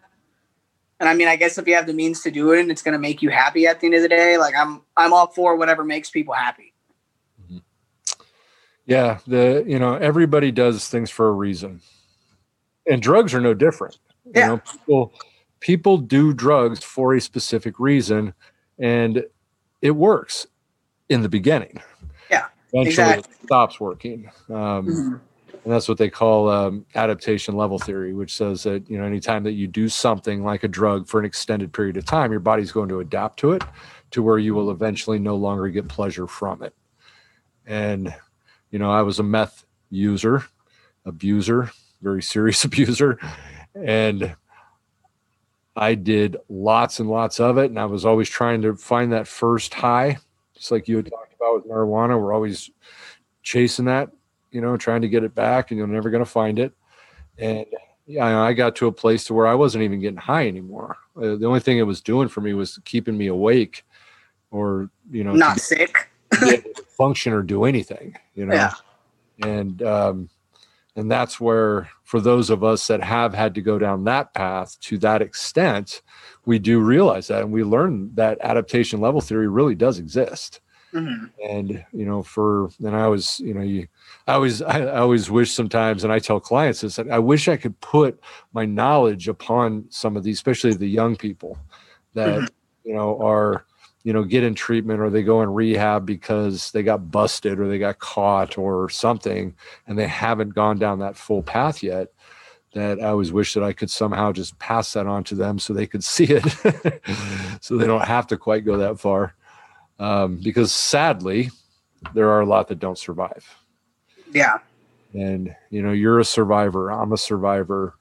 [0.99, 2.83] And I mean, I guess if you have the means to do it and it's
[2.83, 5.29] going to make you happy at the end of the day, like I'm, I'm all
[5.29, 6.73] for whatever makes people happy.
[7.43, 7.59] Mm-hmm.
[8.87, 11.81] Yeah, the you know everybody does things for a reason,
[12.91, 13.99] and drugs are no different.
[14.35, 14.43] Yeah.
[14.43, 15.15] You know, people
[15.61, 18.35] people do drugs for a specific reason,
[18.79, 19.25] and
[19.81, 20.49] it works
[21.09, 21.81] in the beginning.
[22.31, 23.33] Yeah, eventually exactly.
[23.33, 24.31] it stops working.
[24.49, 25.17] Um, mm-hmm
[25.65, 29.43] and that's what they call um, adaptation level theory which says that you know anytime
[29.43, 32.73] that you do something like a drug for an extended period of time your body's
[32.73, 33.63] going to adapt to it
[34.11, 36.75] to where you will eventually no longer get pleasure from it.
[37.67, 38.15] And
[38.71, 40.45] you know i was a meth user
[41.07, 41.71] abuser
[42.03, 43.19] very serious abuser
[43.75, 44.35] and
[45.77, 49.27] i did lots and lots of it and i was always trying to find that
[49.27, 50.19] first high.
[50.55, 52.71] Just like you had talked about with marijuana we're always
[53.43, 54.11] chasing that
[54.55, 56.73] you know, trying to get it back, and you're never going to find it.
[57.37, 57.67] And
[58.07, 60.97] yeah, I got to a place to where I wasn't even getting high anymore.
[61.17, 63.85] Uh, the only thing it was doing for me was keeping me awake,
[64.53, 66.09] or you know, not sick,
[66.89, 68.17] function or do anything.
[68.37, 68.75] You know, yeah.
[69.43, 70.31] and um,
[70.95, 74.79] and that's where for those of us that have had to go down that path
[74.83, 76.01] to that extent,
[76.47, 80.61] we do realize that, and we learn that adaptation level theory really does exist.
[80.95, 81.25] Mm-hmm.
[81.51, 83.89] And you know, for and I was, you know, you
[84.27, 87.57] I always I always wish sometimes, and I tell clients this, that I wish I
[87.57, 88.21] could put
[88.53, 91.59] my knowledge upon some of these, especially the young people
[92.15, 92.89] that mm-hmm.
[92.89, 93.65] you know are
[94.05, 97.69] you know get in treatment or they go in rehab because they got busted or
[97.69, 99.55] they got caught or something
[99.87, 102.09] and they haven't gone down that full path yet
[102.75, 105.73] that I always wish that I could somehow just pass that on to them so
[105.73, 107.03] they could see it
[107.61, 109.35] so they don't have to quite go that far
[109.99, 111.51] um, because sadly
[112.13, 113.47] there are a lot that don't survive
[114.35, 114.59] yeah.
[115.15, 116.91] And, you know, you're a survivor.
[116.91, 117.95] I'm a survivor.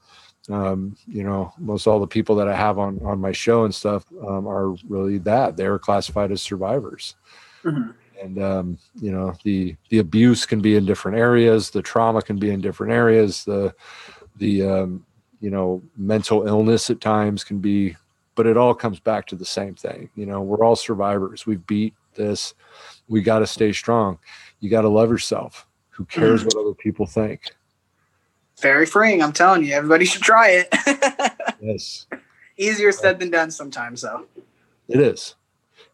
[0.49, 3.73] Um, you know, most all the people that I have on, on my show and
[3.73, 5.55] stuff um, are really that.
[5.55, 7.15] They're classified as survivors.
[7.63, 7.91] Mm-hmm.
[8.21, 11.69] And, um, you know, the, the abuse can be in different areas.
[11.69, 13.45] The trauma can be in different areas.
[13.45, 13.73] The,
[14.37, 15.05] the, um,
[15.39, 17.95] you know, mental illness at times can be,
[18.35, 20.09] but it all comes back to the same thing.
[20.15, 21.45] You know, we're all survivors.
[21.45, 22.53] We've beat this.
[23.07, 24.19] We got to stay strong.
[24.59, 26.45] You got to love yourself who cares mm.
[26.47, 27.51] what other people think?
[28.59, 29.21] Very freeing.
[29.21, 30.67] I'm telling you, everybody should try it.
[31.61, 32.07] yes.
[32.57, 34.25] Easier said than done sometimes, though.
[34.87, 35.35] It is.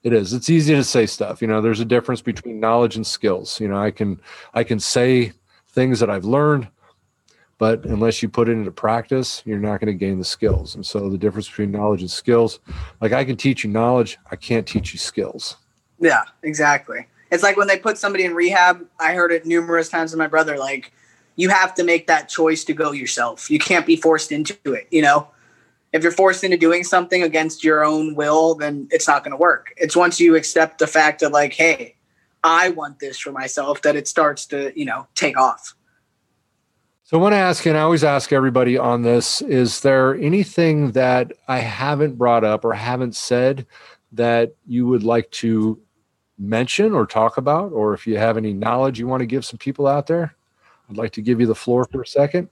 [0.03, 0.33] It is.
[0.33, 1.41] It's easy to say stuff.
[1.41, 3.59] You know, there's a difference between knowledge and skills.
[3.59, 4.19] You know, I can
[4.53, 5.33] I can say
[5.69, 6.67] things that I've learned,
[7.60, 10.74] but unless you put it into practice, you're not going to gain the skills.
[10.74, 12.60] And so the difference between knowledge and skills,
[13.01, 15.57] like I can teach you knowledge, I can't teach you skills.
[15.99, 17.05] Yeah, exactly.
[17.32, 18.88] It's like when they put somebody in rehab.
[18.99, 20.57] I heard it numerous times with my brother.
[20.57, 20.91] Like,
[21.36, 23.51] you have to make that choice to go yourself.
[23.51, 24.88] You can't be forced into it.
[24.89, 25.28] You know,
[25.93, 29.38] if you're forced into doing something against your own will, then it's not going to
[29.38, 29.74] work.
[29.78, 31.95] It's once you accept the fact that, like, hey,
[32.43, 35.76] I want this for myself, that it starts to, you know, take off.
[37.10, 40.91] So I want to ask, and I always ask everybody on this: Is there anything
[40.91, 43.66] that I haven't brought up or haven't said
[44.12, 45.82] that you would like to
[46.38, 49.57] mention or talk about, or if you have any knowledge you want to give some
[49.57, 50.36] people out there,
[50.88, 52.47] I'd like to give you the floor for a second.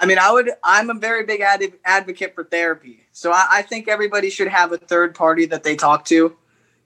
[0.00, 0.50] I mean, I would.
[0.64, 4.72] I'm a very big ad- advocate for therapy, so I, I think everybody should have
[4.72, 6.36] a third party that they talk to.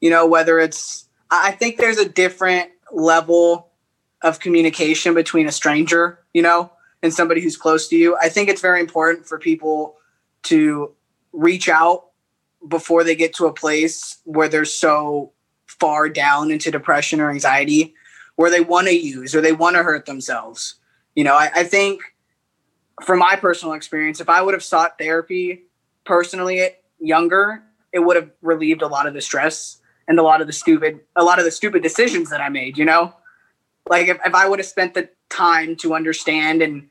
[0.03, 3.68] You know, whether it's, I think there's a different level
[4.23, 8.17] of communication between a stranger, you know, and somebody who's close to you.
[8.21, 9.97] I think it's very important for people
[10.45, 10.93] to
[11.33, 12.07] reach out
[12.67, 15.33] before they get to a place where they're so
[15.67, 17.95] far down into depression or anxiety
[18.37, 20.77] where they want to use or they want to hurt themselves.
[21.15, 22.01] You know, I, I think
[23.05, 25.65] from my personal experience, if I would have sought therapy
[26.05, 27.63] personally younger,
[27.93, 31.01] it would have relieved a lot of the stress and a lot of the stupid
[31.17, 33.15] a lot of the stupid decisions that I made, you know?
[33.89, 36.89] Like if, if I would have spent the time to understand and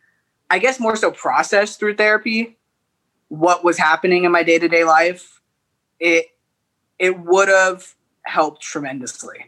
[0.49, 2.57] I guess more so process through therapy
[3.29, 5.41] what was happening in my day-to-day life,
[5.99, 6.27] it
[6.97, 7.93] it would have
[8.23, 9.45] helped tremendously.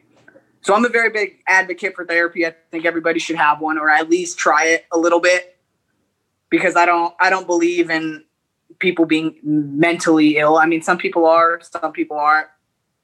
[0.62, 2.46] So I'm a very big advocate for therapy.
[2.46, 5.58] I think everybody should have one or at least try it a little bit
[6.50, 8.26] because I don't I don't believe in
[8.80, 10.58] people being mentally ill.
[10.58, 12.48] I mean, some people are, some people aren't.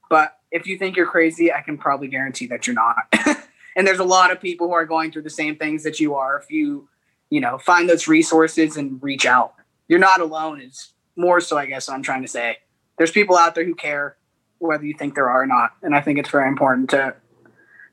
[0.10, 3.14] But if you think you're crazy, I can probably guarantee that you're not.
[3.76, 6.16] and there's a lot of people who are going through the same things that you
[6.16, 6.38] are.
[6.38, 6.88] If you,
[7.30, 9.56] you know, find those resources and reach out,
[9.88, 10.62] you're not alone.
[10.62, 12.58] Is more so, I guess, what I'm trying to say.
[12.98, 14.18] There's people out there who care
[14.60, 15.72] whether you think there are or not.
[15.82, 17.16] And I think it's very important to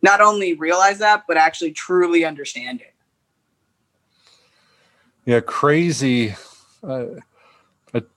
[0.00, 2.94] not only realize that, but actually truly understand it.
[5.24, 6.34] Yeah, crazy.
[6.82, 7.06] Uh,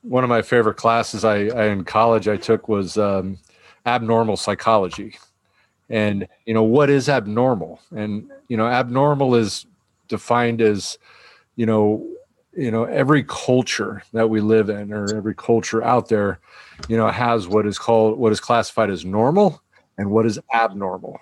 [0.02, 3.38] one of my favorite classes I, I, in college I took was um,
[3.86, 5.18] abnormal psychology,
[5.90, 9.66] and you know what is abnormal, and you know abnormal is
[10.08, 10.98] defined as
[11.56, 12.06] you know
[12.56, 16.40] you know every culture that we live in or every culture out there
[16.88, 19.62] you know has what is called what is classified as normal
[19.98, 21.20] and what is abnormal.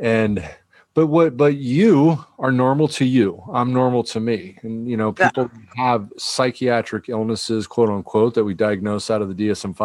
[0.00, 0.46] And
[0.94, 3.42] but what but you are normal to you.
[3.52, 4.58] I'm normal to me.
[4.62, 5.84] And you know people yeah.
[5.90, 9.76] have psychiatric illnesses quote unquote that we diagnose out of the dsm-5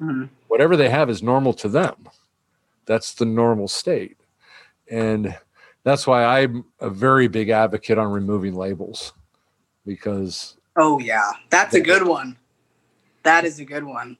[0.00, 0.24] mm-hmm.
[0.48, 2.08] whatever they have is normal to them
[2.86, 4.18] that's the normal state.
[4.90, 5.36] And
[5.84, 9.12] that's why i'm a very big advocate on removing labels
[9.86, 11.30] because oh yeah.
[11.50, 12.36] That's a good one.
[13.22, 14.18] That is a good one.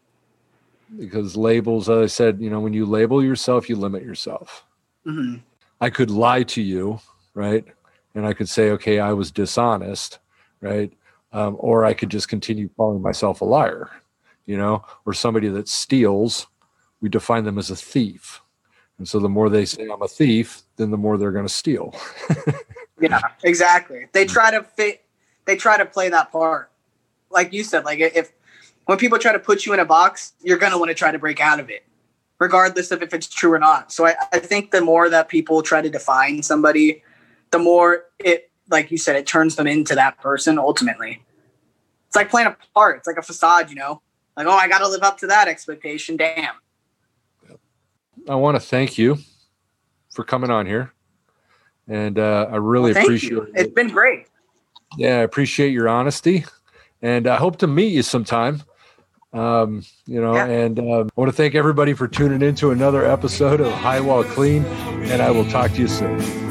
[0.97, 4.65] Because labels as i said you know when you label yourself you limit yourself.
[5.07, 5.37] Mm-hmm.
[5.83, 7.01] i could lie to you
[7.35, 7.65] right?
[8.15, 10.21] And i could say okay i was dishonest
[10.61, 10.93] right?
[11.33, 13.91] Um, or i could just continue calling myself a liar
[14.47, 14.85] you know?
[15.07, 16.47] Or somebody that steals
[17.01, 18.41] we define them as a thief
[18.99, 21.53] and so the more they say i'm a thief then the more they're going to
[21.53, 21.95] steal
[23.01, 24.33] yeah exactly they mm-hmm.
[24.33, 25.05] try to fit
[25.45, 26.71] they try to play that part.
[27.31, 28.33] Like you said, like if
[28.87, 31.19] when people try to put you in a box, you're gonna want to try to
[31.19, 31.85] break out of it,
[32.39, 33.93] regardless of if it's true or not.
[33.93, 37.03] So I, I think the more that people try to define somebody,
[37.51, 41.23] the more it, like you said, it turns them into that person ultimately.
[42.07, 42.99] It's like playing a part.
[42.99, 44.01] It's like a facade, you know.
[44.37, 46.17] Like, oh, I got to live up to that expectation.
[46.17, 46.55] Damn.
[48.29, 49.19] I want to thank you
[50.13, 50.93] for coming on here,
[51.89, 53.43] and uh, I really well, appreciate you.
[53.43, 53.51] it.
[53.55, 54.27] It's been great.
[54.97, 56.45] Yeah, I appreciate your honesty,
[57.03, 58.63] and I hope to meet you sometime.
[59.33, 60.47] Um, you know, yeah.
[60.47, 64.01] and um, I want to thank everybody for tuning in to another episode of High
[64.01, 66.44] Wall Clean, and I will talk to you soon.